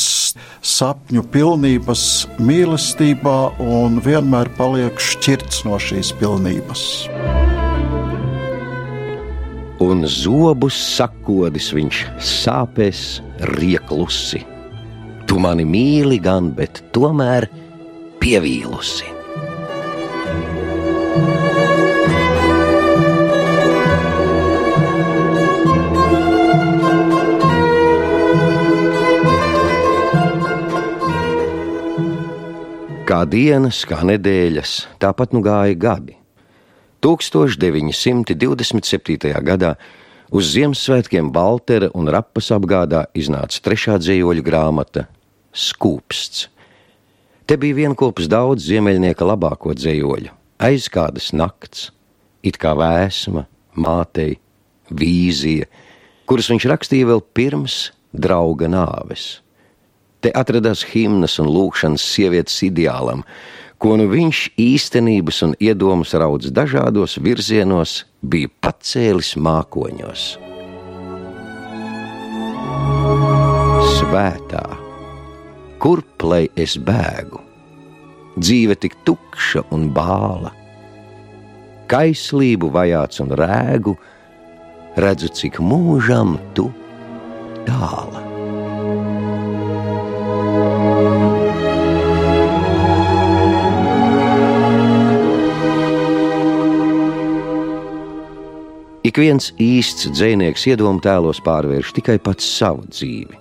sapņu 0.65 1.25
pilnības 1.35 2.05
mīlestībā 2.43 3.39
un 3.63 4.01
vienmēr 4.05 4.51
paliek 4.59 5.01
šķirts 5.01 5.65
no 5.69 5.79
šīs 5.81 6.15
pilnības. 6.21 6.85
Un 9.85 10.07
zobus 10.09 10.77
sakodis 10.95 11.73
viņš 11.77 12.05
sāpēs 12.23 13.03
rieklusi. 13.57 14.45
Tu 15.29 15.41
mani 15.41 15.67
mīli 15.69 16.21
gan, 16.23 16.53
bet 16.57 16.81
tomēr 16.95 17.49
pievīlusi. 18.23 19.11
Kā 33.14 33.21
dienas, 33.30 33.85
kā 33.87 34.00
nedēļas, 34.02 34.99
tāpat 34.99 35.30
nu 35.37 35.38
gāja 35.38 35.76
gadi. 35.78 36.16
1927. 37.06 39.30
gadā 39.47 39.78
uz 40.35 40.50
Ziemassvētkiem 40.50 41.30
Baltera 41.30 41.94
un 41.94 42.11
Rapas 42.11 42.50
apgādā 42.56 43.04
iznāca 43.14 43.62
trešā 43.62 44.02
dzējoļu 44.02 44.42
grāmata 44.42 45.06
Skūpsts. 45.54 46.50
Te 47.47 47.54
bija 47.54 47.78
vienopus 47.85 48.26
daudz 48.26 48.66
ziemeļnieka 48.66 49.23
labāko 49.30 49.78
dzējoļu, 49.78 50.35
aiz 50.66 50.90
kādas 50.90 51.30
nakts, 51.38 51.94
it 52.42 52.59
kā 52.59 52.75
vēsma, 52.75 53.47
mātei, 53.78 54.42
vīzija, 54.90 55.71
kuras 56.26 56.50
viņš 56.50 56.66
rakstīja 56.75 57.14
vēl 57.14 57.23
pirms 57.30 57.94
drauga 58.11 58.66
nāves. 58.66 59.44
Te 60.25 60.31
atradās 60.33 60.81
himnas 60.88 61.35
un 61.43 61.50
lūkšanas 61.52 62.00
sievietes 62.00 62.54
ideālam, 62.64 63.21
ko 63.76 63.99
nu 64.00 64.07
viņš 64.09 64.38
īstenības 64.57 65.43
un 65.45 65.52
iedomas 65.61 66.14
raudz 66.16 66.49
dažādos 66.49 67.19
virzienos, 67.21 68.07
bija 68.25 68.49
pacēlis 68.64 69.35
mākoņos. 69.37 70.25
Svētā, 73.99 74.64
kurp 75.85 76.25
lai 76.25 76.47
es 76.57 76.78
bēgu? 76.81 77.45
Dzīve 78.40 78.81
tik 78.81 78.97
tukša 79.04 79.69
un 79.76 79.90
bāla, 79.93 80.57
kaislību 81.93 82.73
vajāts 82.73 83.21
un 83.21 83.37
rēgu, 83.45 83.99
redzu, 84.97 85.28
cik 85.37 85.61
mūžam 85.61 86.38
tu 86.57 86.73
tāla. 87.69 88.34
Ik 99.05 99.19
viens 99.21 99.51
īsts 99.61 100.07
dzinieks 100.17 100.63
iedomu 100.71 101.03
tēlos 101.05 101.37
pārvērš 101.45 101.91
tikai 101.99 102.15
pats 102.25 102.47
savu 102.49 102.87
dzīvi. 102.89 103.37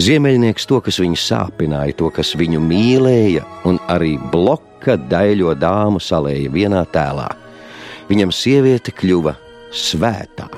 Ziemeļnieks 0.00 0.66
to, 0.66 0.80
kas 0.82 0.98
viņu 0.98 1.18
sāpināja, 1.22 1.94
to, 2.00 2.08
kas 2.14 2.32
viņu 2.38 2.58
mīlēja, 2.64 3.44
un 3.68 3.78
arī 3.92 4.16
bloka 4.32 4.96
daļo 5.10 5.54
dāmu 5.54 6.02
salēja 6.02 6.50
vienā 6.50 6.82
tēlā. 6.90 7.28
Viņam 8.10 8.34
sieviete 8.34 8.90
kļuva 8.96 9.36
svētā. 9.70 10.48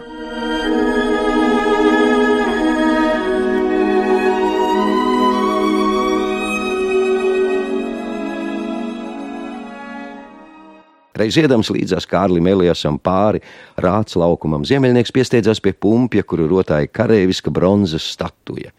Reiz 11.18 11.36
iedams 11.36 11.68
līdzās 11.72 12.06
Kārlim 12.08 12.46
Elijasam 12.48 12.96
pāri 13.02 13.42
rāts 13.80 14.16
laukumam, 14.16 14.64
ziemeļnieks 14.64 15.12
piesteidzās 15.12 15.60
pie 15.60 15.74
pumpja, 15.76 16.24
kuru 16.24 16.48
rotāja 16.48 16.88
kareiviska 16.88 17.52
bronzas 17.52 18.06
statuja. 18.14 18.72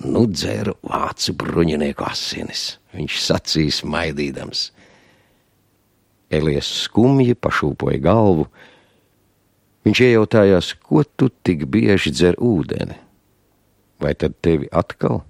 Nu, 0.00 0.24
dzeru 0.24 0.78
vācu 0.80 1.34
bruņinieku 1.36 2.06
asinis, 2.08 2.78
viņš 2.96 3.18
sacīja 3.20 3.76
smaidīdams. 3.82 4.70
Elijas 6.32 6.68
skumji 6.86 7.34
pašūpoja 7.36 8.00
galvu. 8.04 8.46
Viņš 9.84 10.00
iejautājās, 10.06 10.74
ko 10.80 11.02
tu 11.04 11.28
tik 11.44 11.66
bieži 11.72 12.12
dzer 12.14 12.38
ūdeni? 12.40 12.96
Vai 14.00 14.14
tad 14.16 14.38
tevi 14.40 14.70
atkal 14.72 15.20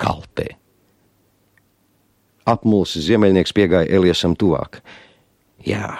kaltē? 0.00 0.57
Apmulsis 2.48 3.06
ziemeļnieks 3.08 3.54
piegāja 3.56 3.90
Eliasam 3.98 4.36
tuvāk. 4.38 4.80
Jā, 5.66 5.90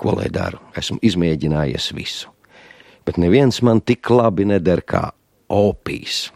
ko 0.00 0.14
lai 0.18 0.30
daru? 0.32 0.60
Esmu 0.78 1.00
izmēģinājies 1.04 1.90
visu. 1.96 2.30
Bet 3.04 3.20
neviens 3.20 3.60
man 3.60 3.82
tik 3.84 4.08
labi 4.10 4.46
neder 4.48 4.80
kā 4.80 5.10
opijs. 5.52 6.30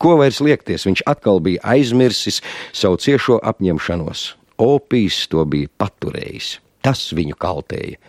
Ko 0.00 0.14
vairs 0.16 0.40
liekties, 0.40 0.86
viņš 0.88 1.02
atkal 1.10 1.42
bija 1.44 1.60
aizmirsis 1.74 2.40
savu 2.72 2.96
ciešo 2.96 3.36
apņemšanos. 3.44 4.22
Opijs 4.60 5.26
to 5.28 5.44
bija 5.44 5.68
paturējis. 5.80 6.54
Tas 6.80 7.10
viņu 7.12 7.36
kaltēja. 7.36 8.00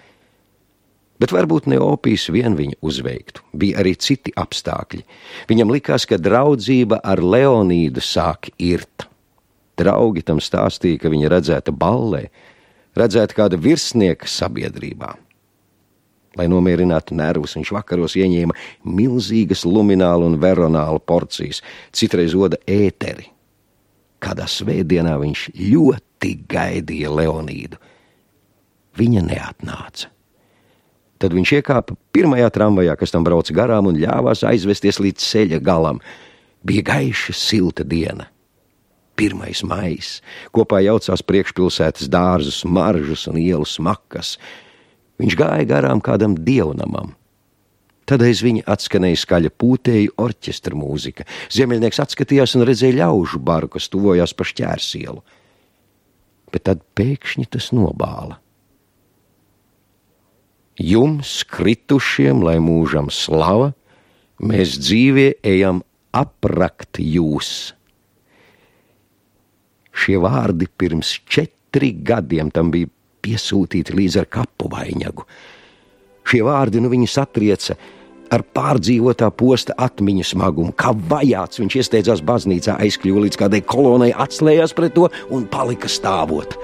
Bet 1.22 1.34
varbūt 1.36 1.68
ne 1.70 1.78
opijs 1.84 2.30
vien 2.34 2.56
viņu 2.58 2.80
uzveiktu, 2.82 3.44
bija 3.54 3.84
arī 3.84 3.94
citi 4.00 4.32
apstākļi. 4.34 5.04
Viņam 5.52 5.74
likās, 5.76 6.08
ka 6.10 6.18
draudzība 6.18 6.98
ar 7.06 7.22
Leonīdu 7.22 8.02
sāk 8.02 8.50
irt. 8.58 9.11
Draugi 9.80 10.24
tam 10.26 10.42
stāstīja, 10.44 11.00
ka 11.02 11.12
viņa 11.12 11.32
redzēta 11.32 11.74
ballē, 11.74 12.28
redzēta 12.98 13.38
kāda 13.38 13.60
virsnieka 13.62 14.28
sabiedrībā. 14.30 15.16
Lai 16.40 16.48
nomierinātu 16.48 17.16
nervus, 17.18 17.58
viņš 17.58 17.74
vakaros 17.76 18.16
ieņēma 18.16 18.56
milzīgas 18.88 19.66
luminālu 19.68 20.30
un 20.32 20.38
veronālu 20.40 21.02
porcijas, 21.04 21.60
citreiz 21.92 22.36
oda 22.38 22.60
ēteri. 22.64 23.28
Kādā 24.22 24.46
svētdienā 24.48 25.18
viņš 25.20 25.50
ļoti 25.58 26.34
gaidīja 26.52 27.12
Leonīdu. 27.12 27.80
Viņa 29.00 29.24
neatnāca. 29.28 30.12
Tad 31.22 31.36
viņš 31.38 31.56
iekāpa 31.60 31.96
pirmajā 32.16 32.50
tramvajā, 32.54 32.96
kas 32.98 33.14
tam 33.14 33.26
brauca 33.26 33.54
garām, 33.54 33.92
un 33.92 34.00
ļāvās 34.00 34.46
aizvesties 34.48 35.02
līdz 35.04 35.26
ceļa 35.26 35.60
galam. 35.64 36.00
Bija 36.66 36.86
gaiša, 36.94 37.36
silta 37.38 37.86
diena. 37.86 38.30
Pirmais 39.22 39.62
maijs 39.62 40.16
kopā 40.56 40.80
jaucās 40.82 41.22
priekšpilsētas 41.22 42.10
dārzus, 42.10 42.64
maržas 42.66 43.28
un 43.30 43.38
ielu 43.38 43.68
smakas. 43.70 44.36
Viņš 45.22 45.36
gāja 45.38 45.68
garām 45.70 46.02
kādam 46.02 46.34
dievnamam. 46.34 47.12
Tad 48.10 48.24
aiz 48.26 48.42
viņa 48.42 48.66
atskanēja 48.74 49.20
skaļa 49.22 49.52
pūtēju 49.62 50.16
orķestra 50.20 50.76
mūzika. 50.76 51.28
Ziemeļnieks 51.54 52.02
atskatījās 52.02 52.56
un 52.58 52.66
redzēja 52.66 52.98
ļaužu 53.04 53.40
baru, 53.46 53.70
kas 53.76 53.92
tuvojās 53.94 54.34
pa 54.34 54.48
šķērsielu. 54.50 55.22
Bet 56.52 56.66
tad 56.68 56.82
pēkšņi 56.98 57.46
tas 57.54 57.70
nobāla. 57.78 58.40
Jums, 60.82 61.44
kritušiem, 61.46 62.42
lai 62.42 62.58
mūžam 62.64 63.12
slava, 63.14 63.70
mēs 64.42 64.80
dzīvē 64.82 65.28
ejam 65.46 65.84
aprakt 66.10 66.98
jūs 66.98 67.76
Šie 69.92 70.18
vārdi 70.22 70.68
pirms 70.68 71.18
četri 71.30 71.92
gadiem 72.08 72.52
tam 72.54 72.72
bija 72.74 72.90
piesūtīti 73.22 73.96
līdz 73.96 74.22
ar 74.24 74.30
kapu 74.32 74.70
vainagu. 74.72 75.26
Šie 76.28 76.42
vārdi 76.46 76.82
nu 76.82 76.92
viņu 76.92 77.10
satrieca 77.12 77.76
ar 78.32 78.44
pārdzīvotā 78.56 79.28
posta 79.36 79.76
atmiņu 79.76 80.24
smagumu. 80.32 80.76
Kā 80.78 80.94
vajāts 80.96 81.60
viņš 81.60 81.78
iesteidzās 81.82 82.24
baznīcā, 82.24 82.78
aizkļuva 82.80 83.26
līdz 83.26 83.40
kādai 83.42 83.62
kolonai, 83.68 84.14
atslējās 84.16 84.76
pret 84.78 84.96
to 84.96 85.10
un 85.36 85.48
palika 85.52 85.92
stāvot. 85.92 86.56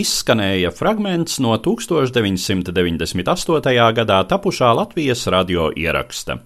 Izskanēja 0.00 0.70
fragments 0.74 1.38
no 1.42 1.52
1998. 1.60 3.92
gadā 3.96 4.18
tapušā 4.30 4.70
Latvijas 4.76 5.26
radio 5.32 5.70
ieraksta. 5.76 6.38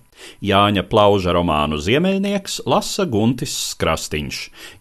Jāņa 0.45 0.83
Plauža 0.88 1.33
romānu 1.35 1.79
Ziemeļnieks 1.83 2.61
lasa 2.71 3.05
Guntis 3.11 3.75
Krastīņš, 3.81 4.37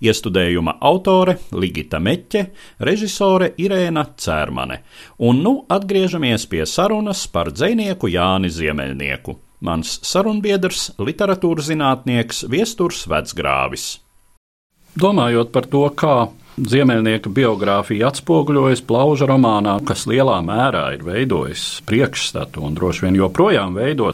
iestudējuma 0.05 0.73
autore 0.81 1.37
Ligita 1.51 1.99
Meķe, 1.99 2.45
režisore 2.85 3.53
Irēna 3.57 4.05
Cērmane. 4.17 4.77
Un 5.25 5.41
nu 5.45 5.53
atgriežamies 5.73 6.45
pie 6.51 6.65
sarunas 6.69 7.27
par 7.27 7.51
dzinieku 7.51 8.07
Jāni 8.13 8.49
Ziemeļnieku. 8.53 9.31
Mans 9.63 9.99
sarunbiedrs, 10.03 10.91
literatūras 10.99 11.69
zinātnieks 11.71 12.43
Viesturs 12.51 13.05
Vecgrāvis. 13.07 13.99
Domājot 14.99 15.53
par 15.55 15.65
to, 15.71 15.87
kā 15.97 16.17
Ziemeļnieka 16.53 17.31
biogrāfija 17.33 18.11
atspoguļojas 18.11 18.83
plauža 18.85 19.25
romānā, 19.25 19.79
kas 19.87 20.03
lielā 20.05 20.35
mērā 20.45 20.83
ir 20.93 21.01
veidojis 21.01 21.81
priekšstatu 21.89 22.61
un 22.61 22.75
droši 22.77 23.07
vien 23.07 23.15
joprojām 23.17 23.73
veido. 23.73 24.11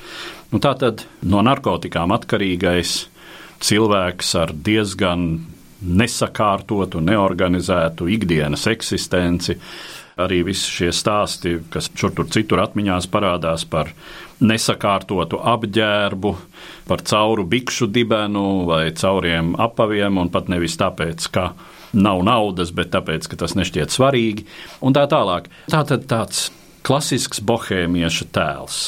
Nu, 0.53 0.61
tā 0.63 0.71
tad 0.79 1.03
no 1.27 1.41
narkotikām 1.43 2.13
atkarīgais 2.15 2.93
cilvēks 3.59 4.29
ar 4.39 4.53
diezgan 4.55 5.25
nesakārtotu, 5.83 7.01
neorganizētu 7.03 8.07
ikdienas 8.15 8.63
eksistenci. 8.71 9.57
Arī 10.19 10.39
visi 10.47 10.71
šie 10.71 10.93
stāsti, 10.95 11.57
kas 11.71 11.89
šur 11.95 12.13
tur 12.15 12.29
citur 12.31 12.63
atmiņās 12.63 13.07
parādās 13.11 13.65
par 13.67 13.91
nesakārtotu 14.39 15.41
apģērbu, 15.43 16.31
par 16.87 17.03
cauru 17.07 17.43
bikšu 17.51 17.87
dibenu 17.91 18.63
vai 18.67 18.85
cauriem 18.95 19.53
apaviem, 19.59 20.19
un 20.23 20.31
pat 20.31 20.47
nevis 20.51 20.79
tāpēc, 20.79 21.27
ka 21.35 21.45
nav 21.93 22.23
naudas, 22.27 22.73
bet 22.75 22.93
tāpēc, 22.93 23.27
ka 23.29 23.39
tas 23.43 23.57
nešķiet 23.57 23.95
svarīgi, 23.95 24.45
un 24.85 24.95
tā 24.97 25.07
tālāk. 25.09 25.49
Tā 25.71 25.83
tad 25.89 26.07
tāds 26.11 26.49
klasisks 26.85 27.43
bohēmieša 27.45 28.29
tēls. 28.35 28.79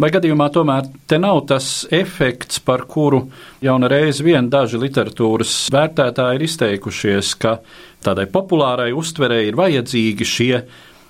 Vai 0.00 0.08
gadījumā 0.14 0.46
tomēr 0.54 0.86
te 1.10 1.18
nav 1.20 1.42
tas 1.50 1.82
efekts, 1.92 2.60
par 2.64 2.86
kuru 2.88 3.24
jau 3.60 3.74
reiz 3.90 4.22
vien 4.24 4.46
daži 4.48 4.78
literatūras 4.80 5.52
vērtētāji 5.74 6.38
ir 6.38 6.44
izteikušies, 6.46 7.32
ka 7.42 7.58
tādai 8.04 8.28
populārai 8.30 8.94
uztverei 8.96 9.48
ir 9.50 9.58
vajadzīgi 9.58 10.28
šie 10.28 10.54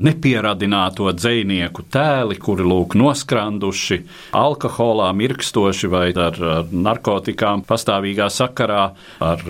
nepieradināto 0.00 1.12
dzinieku 1.12 1.84
tēli, 1.92 2.38
kuri 2.40 2.64
lūk 2.66 2.96
noskranduši, 2.98 4.00
alkoholā 4.40 5.10
mirkstoši 5.12 5.90
vai 5.92 6.06
ar 6.16 6.40
narkotikām 6.72 7.66
pastāvīgā 7.68 8.30
sakarā, 8.32 8.84
ar 9.20 9.44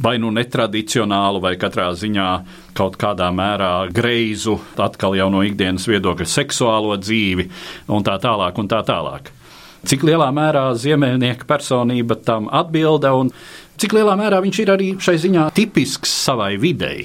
vai 0.00 0.16
nu 0.22 0.30
netradicionālu, 0.32 1.40
vai 1.42 1.54
katrā 1.60 1.90
ziņā 1.98 2.28
kaut 2.76 2.96
kādā 3.00 3.28
mērā 3.34 3.88
greizu, 3.92 4.58
atkal 4.80 5.16
jau 5.18 5.28
no 5.32 5.42
ikdienas 5.44 5.86
viedokļa, 5.90 6.28
seksuālo 6.28 6.96
dzīvi 7.00 7.48
un 7.92 8.06
tā 8.06 8.16
tālāk. 8.22 8.58
Un 8.62 8.70
tā 8.70 8.82
tālāk. 8.86 9.32
Cik 9.88 10.04
lielā 10.06 10.28
mērā 10.34 10.68
ziemeļnieka 10.78 11.46
personība 11.48 12.14
tam 12.22 12.46
atbilda 12.54 13.10
un 13.18 13.32
cik 13.82 13.96
lielā 13.96 14.14
mērā 14.20 14.38
viņš 14.44 14.62
ir 14.62 14.72
arī 14.76 14.88
šai 15.02 15.16
ziņā 15.24 15.48
tipisks 15.56 16.12
savai 16.28 16.54
videi? 16.62 17.02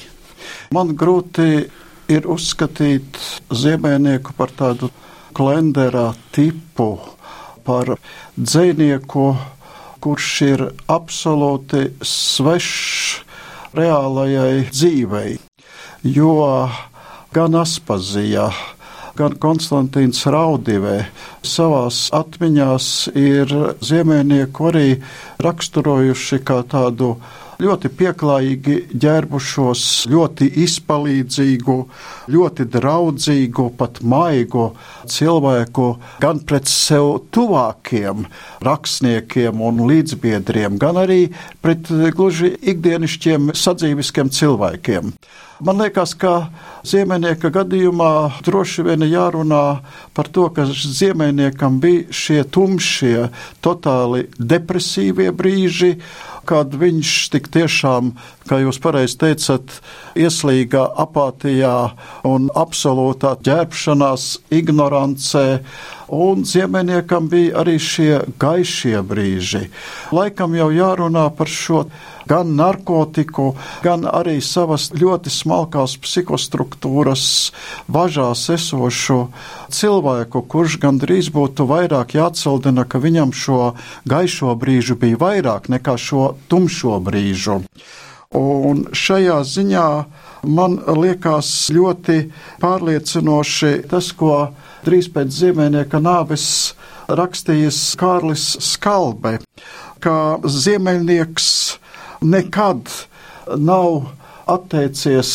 Man 0.75 0.93
grūti 0.99 1.65
ir 2.13 2.29
uzskatīt 2.29 3.17
ziemeļnieku 3.49 4.35
par 4.37 4.53
tādu 4.55 4.91
klenderā 5.37 6.11
tipu, 6.35 6.91
par 7.65 7.97
dzinieku 8.37 9.31
kurš 10.07 10.27
ir 10.45 10.61
absolūti 10.87 11.81
svešs 11.99 13.23
reālajai 13.75 14.69
dzīvei. 14.71 15.33
Jo 16.07 16.37
gan 17.35 17.57
Aspazija, 17.59 18.45
gan 19.19 19.35
Konstantīns 19.35 20.23
Raudivē 20.31 21.09
savās 21.43 22.05
atmiņās 22.15 22.87
ir 23.19 23.51
ziemēnieku 23.83 24.69
arī 24.71 24.85
raksturojuši 25.43 26.39
kā 26.47 26.61
tādu 26.71 27.17
ļoti 27.61 27.89
pieklājīgi 27.97 28.75
ģērbušos, 29.01 29.83
ļoti 30.11 30.49
izpalīdzīgu, 30.63 31.77
ļoti 32.33 32.67
draudzīgu, 32.75 33.69
pat 33.79 34.01
maigu 34.05 34.69
cilvēku 35.09 35.87
gan 36.23 36.43
pret 36.47 36.69
sev 36.69 37.23
tuvākiem 37.33 38.27
rakstniekiem 38.67 39.63
un 39.69 39.83
līdzbiedriem, 39.89 40.77
gan 40.81 41.01
arī 41.01 41.21
pret 41.65 41.89
gluži 42.17 42.53
ikdienišķiem 42.73 43.51
sadzīviskiem 43.57 44.31
cilvēkiem. 44.37 45.13
Man 45.57 45.79
liekas, 45.81 46.11
ka 46.13 46.51
ziemeļnieka 46.85 47.49
gadījumā 47.49 48.11
droši 48.45 48.83
vien 48.85 49.05
jārunā 49.09 49.61
par 50.13 50.29
to, 50.29 50.45
ka 50.53 50.67
ziemeļniekam 50.69 51.79
bija 51.81 52.13
šie 52.13 52.43
tumšie, 52.53 53.29
totāli 53.65 54.27
depresīvie 54.37 55.31
brīži, 55.33 55.95
kad 56.47 56.77
viņš 56.77 57.13
tik 57.33 57.49
tiešām, 57.55 58.13
kā 58.47 58.61
jūs 58.61 58.77
pareizi 58.83 59.17
teicat, 59.23 59.79
ieslīga 60.13 60.85
apātijā 61.03 61.75
un 62.29 62.51
absolūtā 62.53 63.33
ģērbšanās, 63.49 64.29
ignorancē, 64.61 65.47
un 66.07 66.43
ziemeļniekam 66.47 67.27
bija 67.31 67.61
arī 67.61 67.77
šie 67.81 68.21
gaišie 68.39 69.01
brīži. 69.03 69.67
Laikam 70.15 70.55
jau 70.55 70.69
jārunā 70.71 71.27
par 71.35 71.51
šo 71.51 71.83
gan 72.27 72.55
narkotiku, 72.59 73.53
gan 73.83 74.03
arī 74.07 74.37
savas 74.43 74.89
ļoti 74.95 75.31
smalkās 75.31 75.95
psihostruktūras 76.03 77.25
važās 77.87 78.47
esošu 78.55 79.19
cilvēku, 79.71 80.43
kurš 80.47 80.79
gandrīz 80.83 81.31
būtu 81.35 81.67
vairāk 81.69 82.17
jāatceldina, 82.17 82.87
ka 82.87 82.99
viņam 83.03 83.31
šo 83.31 83.61
gaišo 84.07 84.55
brīžu 84.59 84.99
bija 84.99 85.19
vairāk 85.23 85.71
nekā 85.71 85.95
šo 85.99 86.33
tumšo 86.51 86.99
brīžu. 87.03 87.61
Un 88.35 88.87
šajā 88.91 89.39
ziņā 89.47 89.89
man 90.51 90.75
liekas 90.99 91.69
ļoti 91.71 92.17
pārliecinoši 92.59 93.87
tas, 93.87 94.11
ko 94.11 94.49
drīz 94.87 95.09
pēc 95.11 95.33
Ziemeļnieka 95.35 95.99
nāves 95.99 96.47
rakstījis 97.11 97.81
Kārlis 97.99 98.45
Skalbe, 98.63 99.37
ka 100.03 100.39
Ziemeļnieks 100.43 101.49
nekad 102.23 102.91
nav 103.59 104.13
atteicies 104.47 105.31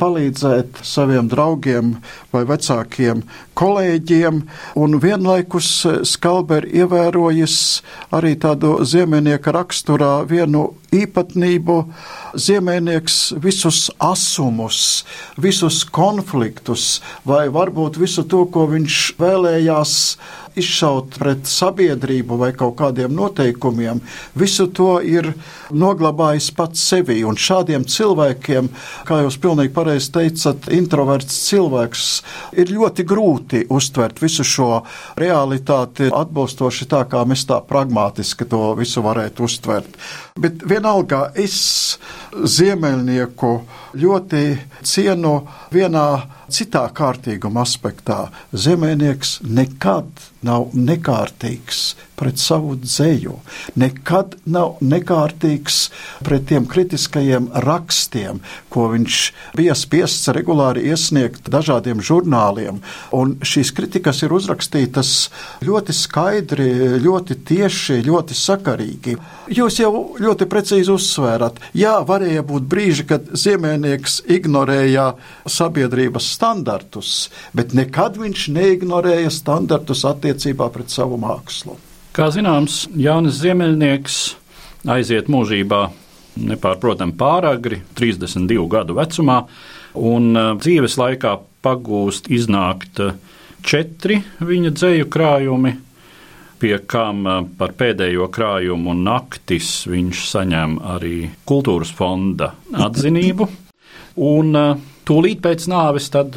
palīdzēt 0.00 0.80
saviem 0.84 1.28
draugiem 1.32 1.96
vai 2.36 2.44
vecākiem 2.48 3.24
kolēģiem, 3.56 4.42
un 4.76 4.98
vienlaikus 5.00 5.70
Skalber 6.08 6.66
ievērojis 6.68 7.58
arī 8.16 8.34
tādu 8.40 8.76
ziemenieka 8.84 9.54
raksturā 9.56 10.18
vienu 10.28 10.68
īpatnību. 10.94 11.78
Ziemēnieks 12.36 13.18
visus 13.42 13.86
asumus, 14.02 14.80
visus 15.40 15.82
konfliktus, 15.88 17.00
vai 17.24 17.46
varbūt 17.52 17.96
visu 18.00 18.26
to, 18.28 18.44
ko 18.52 18.66
viņš 18.74 18.98
vēlējās 19.20 19.94
izšaut 20.56 21.18
pret 21.20 21.48
sabiedrību 21.48 22.38
vai 22.40 22.50
kaut 22.56 22.76
kādiem 22.78 23.12
noteikumiem, 23.16 24.00
visu 24.36 24.66
to 24.72 24.96
ir 25.04 25.32
noglabājis 25.68 26.48
pats 26.56 26.84
sevi. 26.92 27.18
Un 27.28 27.36
šādiem 27.36 27.84
cilvēkiem, 27.88 28.70
kā 29.08 29.20
jūs 29.24 29.36
pilnīgi 29.42 29.74
pareizi 29.76 30.12
teicat, 30.14 30.70
introverts 30.72 31.42
cilvēks 31.50 32.06
ir 32.56 32.72
ļoti 32.72 33.06
grūti 33.06 33.64
uztvert 33.72 34.20
visu 34.22 34.44
šo 34.46 34.70
realitāti 35.18 36.10
atbilstoši 36.12 36.88
tā, 36.90 37.04
kā 37.10 37.24
mēs 37.28 37.46
tā 37.48 37.60
pragmatiski 37.66 38.48
to 38.50 38.74
visu 38.78 39.04
varētu 39.04 39.46
uztvert. 39.46 39.98
Bet 40.38 40.64
vienalga 40.68 41.30
es 41.38 41.58
ziemeļnieku 42.36 43.52
ļoti 43.96 44.42
cienu 44.84 45.38
vienā 45.72 46.08
citā 46.52 46.86
kārtīguma 46.94 47.64
aspektā. 47.66 48.26
Zemēnieks 48.52 49.40
nekad 49.46 50.10
nav 50.46 50.70
nekārtīgs 50.76 51.94
pret 52.16 52.40
savu 52.40 52.76
dzēju, 52.80 53.34
nekad 53.76 54.38
nav 54.48 54.78
nekārtīgs 54.80 55.80
pret 56.24 56.46
tiem 56.48 56.64
kritiskajiem 56.70 57.50
rakstiem, 57.66 58.40
ko 58.72 58.86
viņš 58.94 59.18
bija 59.58 59.76
spiests 59.76 60.30
regulāri 60.32 60.86
iesniegt 60.88 61.50
dažādiem 61.52 62.00
žurnāliem. 62.00 62.80
Un 63.16 63.36
šīs 63.44 63.72
kritikas 63.76 64.22
ir 64.24 64.32
uzrakstītas 64.36 65.12
ļoti 65.66 65.96
skaidri, 65.96 66.70
ļoti 67.04 67.36
tieši, 67.50 68.00
ļoti 68.06 68.38
sakarīgi. 68.38 69.18
Jūs 69.52 69.80
jau 69.82 69.92
ļoti 70.20 70.48
precīzi 70.50 70.94
uzsvērat, 70.94 71.60
jā, 71.76 71.98
varēja 72.06 72.46
būt 72.46 72.64
brīži, 72.70 73.04
kad 73.10 73.28
ziemēnieks 73.36 74.22
ignorēja 74.38 75.10
sabiedrības 75.44 76.32
standartus, 76.36 77.26
bet 77.56 77.74
nekad 77.76 78.20
viņš 78.20 78.48
neignorēja 78.54 79.32
standartus 79.34 80.04
attiecībā 80.08 80.70
pret 80.74 80.92
savu 80.92 81.18
mākslu. 81.20 81.76
Kā 82.16 82.30
zināms, 82.32 82.86
Jānis 82.96 83.42
Ziemeļnieks 83.42 84.20
aiziet 84.88 85.30
mūžībā 85.32 85.82
nepārprotami 86.36 87.16
pāragri, 87.16 87.80
32 87.96 88.68
gadu 88.72 88.96
vecumā. 88.96 89.42
un 89.96 90.36
uh, 90.36 90.52
dzīves 90.60 90.98
laikā 91.00 91.38
pagūst 91.64 92.28
iznākt 92.28 93.00
uh, 93.00 93.14
četri 93.64 94.20
viņa 94.40 94.72
dzēju 94.76 95.08
krājumi, 95.08 95.72
pie 96.60 96.74
kam 96.86 97.24
uh, 97.26 97.38
par 97.58 97.72
pēdējo 97.72 98.28
krājumu 98.28 98.92
naktis 98.92 99.86
viņš 99.88 100.26
saņem 100.30 100.78
arī 100.96 101.30
kultūras 101.48 101.92
fonda 101.96 102.52
atzinību. 102.72 103.48
Un 104.16 104.56
tūlīt 105.06 105.42
pēc 105.44 105.66
nāves 105.68 106.08
tad 106.12 106.36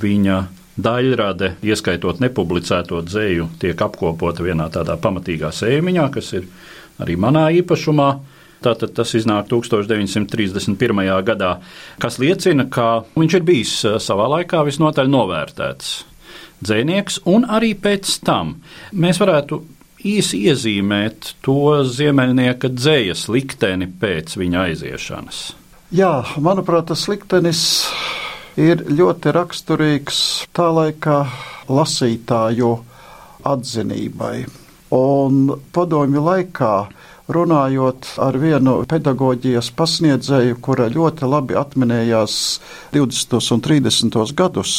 viņa 0.00 0.38
daļrade, 0.78 1.56
ieskaitot 1.66 2.22
nepublicēto 2.22 3.02
dzēju, 3.04 3.48
tiek 3.60 3.80
apkopota 3.82 4.46
vienā 4.46 4.68
tādā 4.72 4.94
pamatīgā 5.00 5.50
sēmiņā, 5.54 6.08
kas 6.14 6.32
ir 6.38 6.48
arī 7.02 7.18
manā 7.20 7.48
īpašumā. 7.60 8.10
Tātad 8.58 8.90
tas 8.96 9.12
iznāk 9.14 9.46
1931. 9.52 11.02
gadā, 11.22 11.52
kas 12.02 12.18
liecina, 12.18 12.66
ka 12.66 13.04
viņš 13.14 13.36
ir 13.38 13.44
bijis 13.46 13.74
savā 14.02 14.26
laikā 14.34 14.64
visnotaļ 14.66 15.10
novērtēts 15.12 15.92
dzēnieks, 16.66 17.20
un 17.30 17.46
arī 17.46 17.76
pēc 17.78 18.16
tam 18.26 18.56
mēs 18.90 19.20
varētu 19.22 19.60
īsi 20.10 20.42
iezīmēt 20.50 21.36
to 21.46 21.78
ziemeļnieka 21.86 22.70
dzējas 22.74 23.28
likteni 23.30 23.86
pēc 24.00 24.34
viņa 24.38 24.66
aiziešanas. 24.66 25.40
Jā, 25.88 26.20
manuprāt, 26.36 26.90
tas 26.90 27.06
liktenis 27.08 27.60
ir 28.60 28.82
ļoti 28.92 29.32
raksturīgs 29.32 30.18
tā 30.52 30.66
laika 30.68 31.22
lasītāju 31.64 32.74
atzinībai. 33.48 34.34
Un 34.92 35.54
padomju 35.72 36.20
laikā 36.26 36.72
runājot 37.32 38.10
ar 38.20 38.36
vienu 38.36 38.74
pedagoģijas 38.88 39.72
pasniedzēju, 39.80 40.60
kura 40.60 40.90
ļoti 40.92 41.24
labi 41.24 41.56
atminējās 41.56 42.36
20. 42.92 43.40
un 43.56 43.64
30. 43.64 44.20
gadus, 44.36 44.74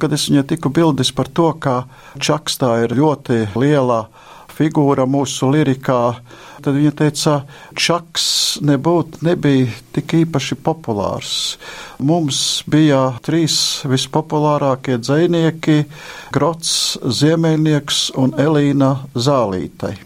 kad 0.00 0.16
es 0.16 0.30
viņai 0.30 0.46
tiku 0.54 0.72
bildis 0.72 1.12
par 1.12 1.28
to, 1.28 1.50
ka 1.60 1.82
Čakstā 2.16 2.78
ir 2.86 2.96
ļoti 2.96 3.50
liela 3.52 4.06
figūra 4.54 5.06
mūsu 5.10 5.50
lirikā, 5.52 6.00
tad 6.62 6.76
viņa 6.76 6.92
teica, 6.98 7.34
Čaks 7.74 8.26
nebūt, 8.64 9.20
nebija 9.26 9.70
tik 9.94 10.14
īpaši 10.20 10.58
populārs. 10.64 11.34
Mums 11.98 12.38
bija 12.70 13.16
trīs 13.24 13.56
vispopulārākie 13.88 14.98
dzēnieki- 15.02 15.84
Grots, 16.34 16.98
Ziemeļnieks 17.02 18.10
un 18.20 18.34
Elīna 18.38 18.96
Zālītai. 19.14 19.96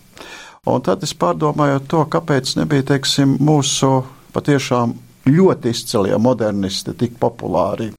Un 0.68 0.82
tad 0.84 1.02
es 1.02 1.14
pārdomāju 1.14 1.80
to, 1.88 2.04
kāpēc 2.04 2.56
nebija, 2.56 2.82
teiksim, 2.92 3.38
mūsu 3.38 4.04
patiešām 4.34 4.94
ļoti 5.28 5.72
izcilie 5.72 6.18
modernisti 6.18 6.94
tik 6.94 7.18
populāri. 7.20 7.92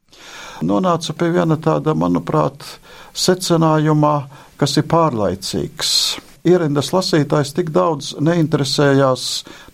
Nonāca 0.62 1.13
pie 1.13 1.29
viena 1.31 1.57
tāda, 1.57 1.95
manuprāt, 1.95 2.65
secinājumā, 3.15 4.15
kas 4.59 4.77
ir 4.77 4.83
pārlaicīgs 4.91 6.19
ierindas 6.49 6.91
lasītājs 6.93 7.53
tik 7.57 7.71
daudz 7.75 8.13
neinteresējās 8.23 9.25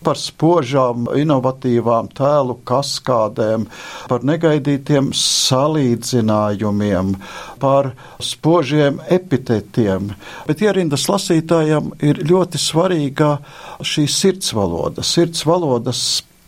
par 0.06 0.18
spožām, 0.20 1.08
inovatīvām 1.18 2.10
tēlu 2.16 2.58
kaskādēm, 2.68 3.66
par 4.10 4.26
negaidītiem 4.26 5.10
salīdzinājumiem, 5.16 7.14
par 7.62 7.92
spožiem 8.22 9.00
epitetiem. 9.18 10.12
Bet 10.46 10.62
ierindas 10.64 11.08
lasītājam 11.10 11.92
ir 12.04 12.22
ļoti 12.28 12.60
svarīga 12.60 13.36
šī 13.82 14.06
sirdsvaloda, 14.10 15.04
sirdsvalodas 15.06 16.06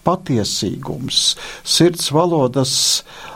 patiesīgums, 0.09 1.37
sirds 1.69 2.09
valodas 2.15 2.75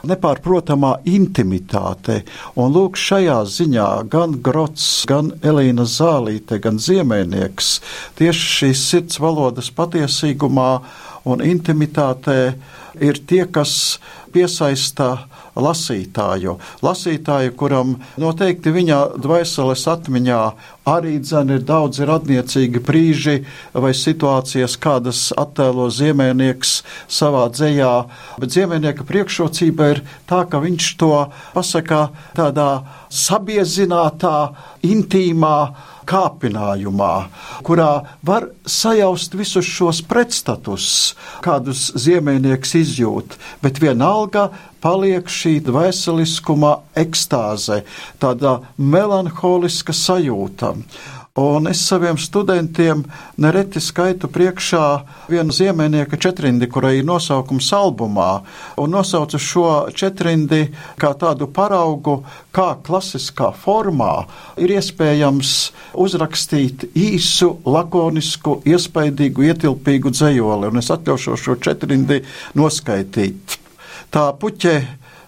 nepārprotamā 0.08 0.94
intimitāte. 1.08 2.22
Un 2.56 2.72
lūk, 2.72 2.96
šajā 2.96 3.38
ziņā 3.58 3.88
gan 4.12 4.38
Grots, 4.44 4.87
gan 5.08 5.35
Elīna 5.44 5.85
Zālīte, 5.85 6.58
gan 6.64 6.80
Ziemēnieks 6.82 7.74
tieši 8.18 8.52
šīs 8.56 8.87
sirds 8.88 9.20
valodas 9.22 9.68
patiesīgumā 9.76 10.70
un 11.28 11.44
intimitātē 11.44 12.38
ir 13.00 13.20
tie, 13.28 13.44
kas 13.46 13.98
piesaista 14.32 15.14
lasītāju. 15.56 16.56
Lasītāju, 16.84 17.54
kuram 17.58 17.96
noteikti 18.20 18.72
viņa 18.72 19.00
dvēseles 19.22 19.84
atmiņā 19.92 20.40
arī 20.88 21.18
dzen 21.22 21.52
ir 21.54 21.62
daudzi 21.66 22.06
radniecīgi 22.08 22.82
brīži 22.82 23.36
vai 23.74 23.92
situācijas, 23.94 24.78
kādas 24.82 25.28
attēlo 25.38 25.88
ziemēnieks 25.92 26.74
savā 27.10 27.46
dzējā, 27.54 27.92
bet 28.42 28.56
ziemēnieka 28.56 29.06
priekšrocība 29.06 29.92
ir 29.94 30.02
tā, 30.30 30.42
ka 30.50 30.62
viņš 30.62 30.90
to 30.98 31.14
pasaka 31.54 32.08
tādā 32.38 32.70
sabiezinātā, 33.12 34.36
intīmā, 34.82 35.56
kāpinājumā, 36.12 37.12
kurā 37.66 37.92
var 38.27 38.51
sajaust 38.68 39.37
visus 39.38 39.68
šos 39.68 40.03
pretstatus, 40.09 40.88
kādus 41.44 41.88
ziemēnieks 41.96 42.77
izjūt, 42.83 43.38
bet 43.64 43.81
vienalga 43.83 44.51
paliek 44.83 45.29
šī 45.31 45.59
dvēseliskuma 45.64 46.77
ekstāze, 46.98 47.83
tāda 48.22 48.59
melanholiska 48.77 49.94
sajūta. 49.96 50.75
Un 51.35 51.64
es 51.66 51.81
saviem 51.88 52.18
studentiem 52.21 53.07
nereti 53.40 53.81
skaitu 53.81 54.29
priekšā 54.29 54.83
vienu 55.33 55.55
ziemenieka 55.57 56.18
četrindi, 56.21 56.68
kurai 56.68 56.99
ir 56.99 57.07
nosaukums 57.09 57.71
albumā, 57.73 58.42
un 58.77 58.92
nosaucu 58.92 59.40
šo 59.40 59.71
četrindi 59.97 60.66
kā 61.01 61.14
tādu 61.16 61.49
paraugu, 61.49 62.18
kā 62.53 62.75
klasiskā 62.85 63.49
formā 63.57 64.27
ir 64.61 64.77
iespējams 64.77 65.55
uzrakstīt 65.97 66.90
īsu, 66.92 67.55
lakonisku, 67.64 68.59
iespaidīgu, 68.68 69.49
ietilpīgu 69.49 70.12
dzējoli, 70.12 70.68
un 70.68 70.85
es 70.85 70.92
atļaušos 70.92 71.49
šo 71.49 71.57
četrindi 71.64 72.21
noskaitīt. 72.61 73.57
Tā 74.12 74.29
puķe 74.37 74.77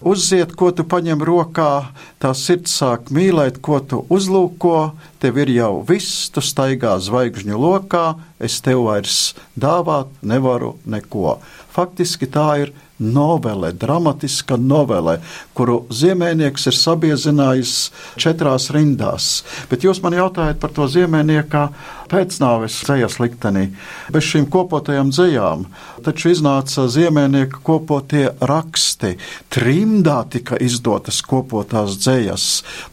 uzziet, 0.04 0.54
ko 0.56 0.70
tu 0.76 0.84
paņem 0.86 1.24
rokā, 1.24 1.90
tā 2.22 2.30
sirds 2.36 2.76
sāk 2.78 3.10
mīlēt, 3.14 3.60
ko 3.64 3.80
tu 3.80 4.02
uzlūko, 4.12 4.94
tev 5.22 5.40
ir 5.42 5.52
jau 5.56 5.72
viss, 5.88 6.28
tu 6.30 6.44
staigā 6.44 6.94
zvaigžņu 7.02 7.58
lokā, 7.58 8.06
es 8.38 8.60
tev 8.64 8.84
vairs 8.88 9.34
dāvāt 9.56 10.12
nevaru 10.22 10.76
neko. 10.84 11.38
Faktiski 11.74 12.28
tā 12.30 12.48
ir 12.62 12.74
novele, 12.98 13.72
dramatiska 13.72 14.56
novele, 14.60 15.18
kuru 15.54 15.82
Ziemēnieks 15.90 16.68
ir 16.70 16.78
sabiezinājis 16.78 17.74
četrās 18.20 18.70
rindās. 18.74 19.42
Bet 19.70 19.84
jūs 19.86 20.02
man 20.04 20.16
jautājat 20.16 20.60
par 20.62 20.74
to 20.74 20.86
Ziemēnieka 20.90 21.68
pēcnāves 22.10 22.82
dzējas 22.84 23.18
liktenī. 23.22 23.68
Bez 24.12 24.28
šīm 24.28 24.46
kopotajām 24.52 25.10
dzējām 25.14 25.66
taču 26.04 26.30
iznāca 26.34 26.86
Ziemēnieka 26.90 27.62
kopotie 27.64 28.28
raksti. 28.40 29.14
Trimdā 29.52 30.20
tika 30.30 30.58
izdotas 30.60 31.22
kopotās 31.24 31.98
dzējas. 31.98 32.48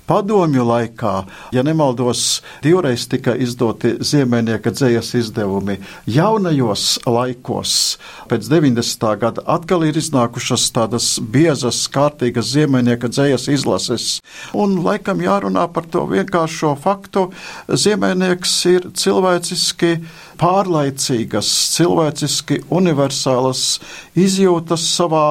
Padomju 0.10 0.64
laikā, 0.68 1.14
ja 1.56 1.64
nemaldos, 1.64 2.42
divreiz 2.64 3.06
tika 3.12 3.36
izdoti 3.36 3.94
Ziemēnieka 4.04 4.74
dzējas 4.76 5.14
izdevumi. 5.22 5.78
Jaunajos 6.10 6.88
laikos, 7.08 7.76
pēc 8.32 8.50
90. 8.52 9.08
gada, 9.22 9.46
atkal 9.46 9.86
ir 9.88 9.91
iznākušas 10.00 10.68
tādas 10.76 11.08
biezas, 11.20 11.80
kārtīgas 11.92 12.52
Ziemēnieka 12.54 13.10
dzējas 13.12 13.48
izlases. 13.52 14.06
Un 14.54 14.78
laikam 14.86 15.24
jārunā 15.24 15.68
par 15.74 15.88
to 15.92 16.06
vienkāršo 16.10 16.76
faktu. 16.82 17.28
Ziemēnieks 17.68 18.54
ir 18.72 18.88
cilvēciski 18.98 19.96
pārlaicīgas, 20.42 21.50
cilvēciski 21.76 22.62
universālas 22.74 23.66
izjūtas 24.18 24.86
savā 24.96 25.26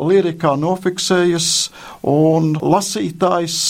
lirikā 0.00 0.56
nofiksējas, 0.60 1.50
un 2.06 2.54
lasītājs 2.60 3.60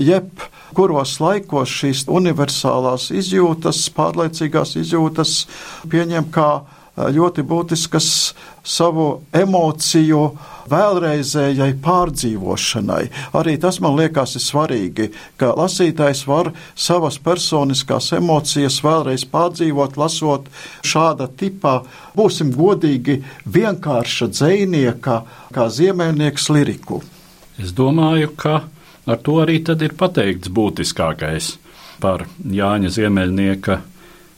jeb 0.00 0.48
kuros 0.76 1.16
laikos 1.22 1.70
šīs 1.80 2.04
universālās 2.10 3.08
izjūtas, 3.14 3.86
pārlaicīgās 3.96 4.76
izjūtas 4.80 5.34
pieņem 5.90 6.30
kā 6.34 6.50
ļoti 6.96 7.44
būtiskas 7.46 8.08
savu 8.66 9.22
emociju 9.32 10.22
vēlreizējai 10.70 11.72
pārdzīvošanai. 11.82 13.02
Arī 13.38 13.56
tas 13.62 13.80
man 13.82 13.96
liekas 13.98 14.36
ir 14.38 14.44
svarīgi, 14.44 15.08
ka 15.40 15.52
lasītājs 15.58 16.24
var 16.28 16.52
savas 16.74 17.18
personiskās 17.22 18.12
emocijas 18.18 18.80
vēlreiz 18.84 19.24
pārdzīvot, 19.30 19.98
lasot 20.00 20.50
šāda 20.86 21.30
tipa, 21.40 21.80
būsim 22.16 22.52
godīgi, 22.54 23.20
vienkārša 23.46 24.30
dzēnieka, 24.34 25.20
kā 25.54 25.68
ziemeļnieks 25.70 26.50
liriku. 26.54 27.00
Es 27.60 27.74
domāju, 27.76 28.32
ka 28.36 28.62
ar 29.06 29.20
to 29.24 29.40
arī 29.42 29.60
ir 29.60 29.96
pateikts 29.98 30.48
būtiskākais 30.48 31.56
par 32.00 32.24
Jāņa 32.40 32.88
Ziemeļnieka 32.94 33.80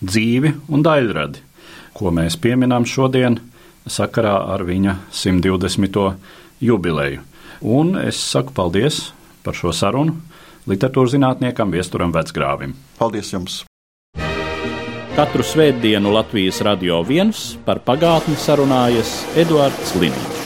dzīvi 0.02 0.54
un 0.72 0.82
daļradi 0.82 1.51
ko 1.94 2.12
mēs 2.14 2.38
pieminām 2.40 2.86
šodien 2.88 3.38
sakarā 3.86 4.36
ar 4.54 4.64
viņa 4.66 4.96
120. 5.12 5.98
jubileju. 6.60 7.22
Un 7.62 7.96
es 8.00 8.18
saku 8.18 8.54
paldies 8.54 9.12
par 9.42 9.54
šo 9.54 9.72
sarunu 9.74 10.16
literatūras 10.66 11.14
zinātniekam 11.16 11.74
Viesturam 11.74 12.14
Vecgrāvim. 12.14 12.74
Paldies 12.98 13.32
jums! 13.34 13.62
Katru 15.12 15.44
svētdienu 15.44 16.14
Latvijas 16.14 16.62
radio 16.64 17.02
viens 17.04 17.50
par 17.66 17.82
pagātni 17.84 18.38
sarunājas 18.40 19.18
Eduards 19.36 19.92
Liniņš. 20.00 20.41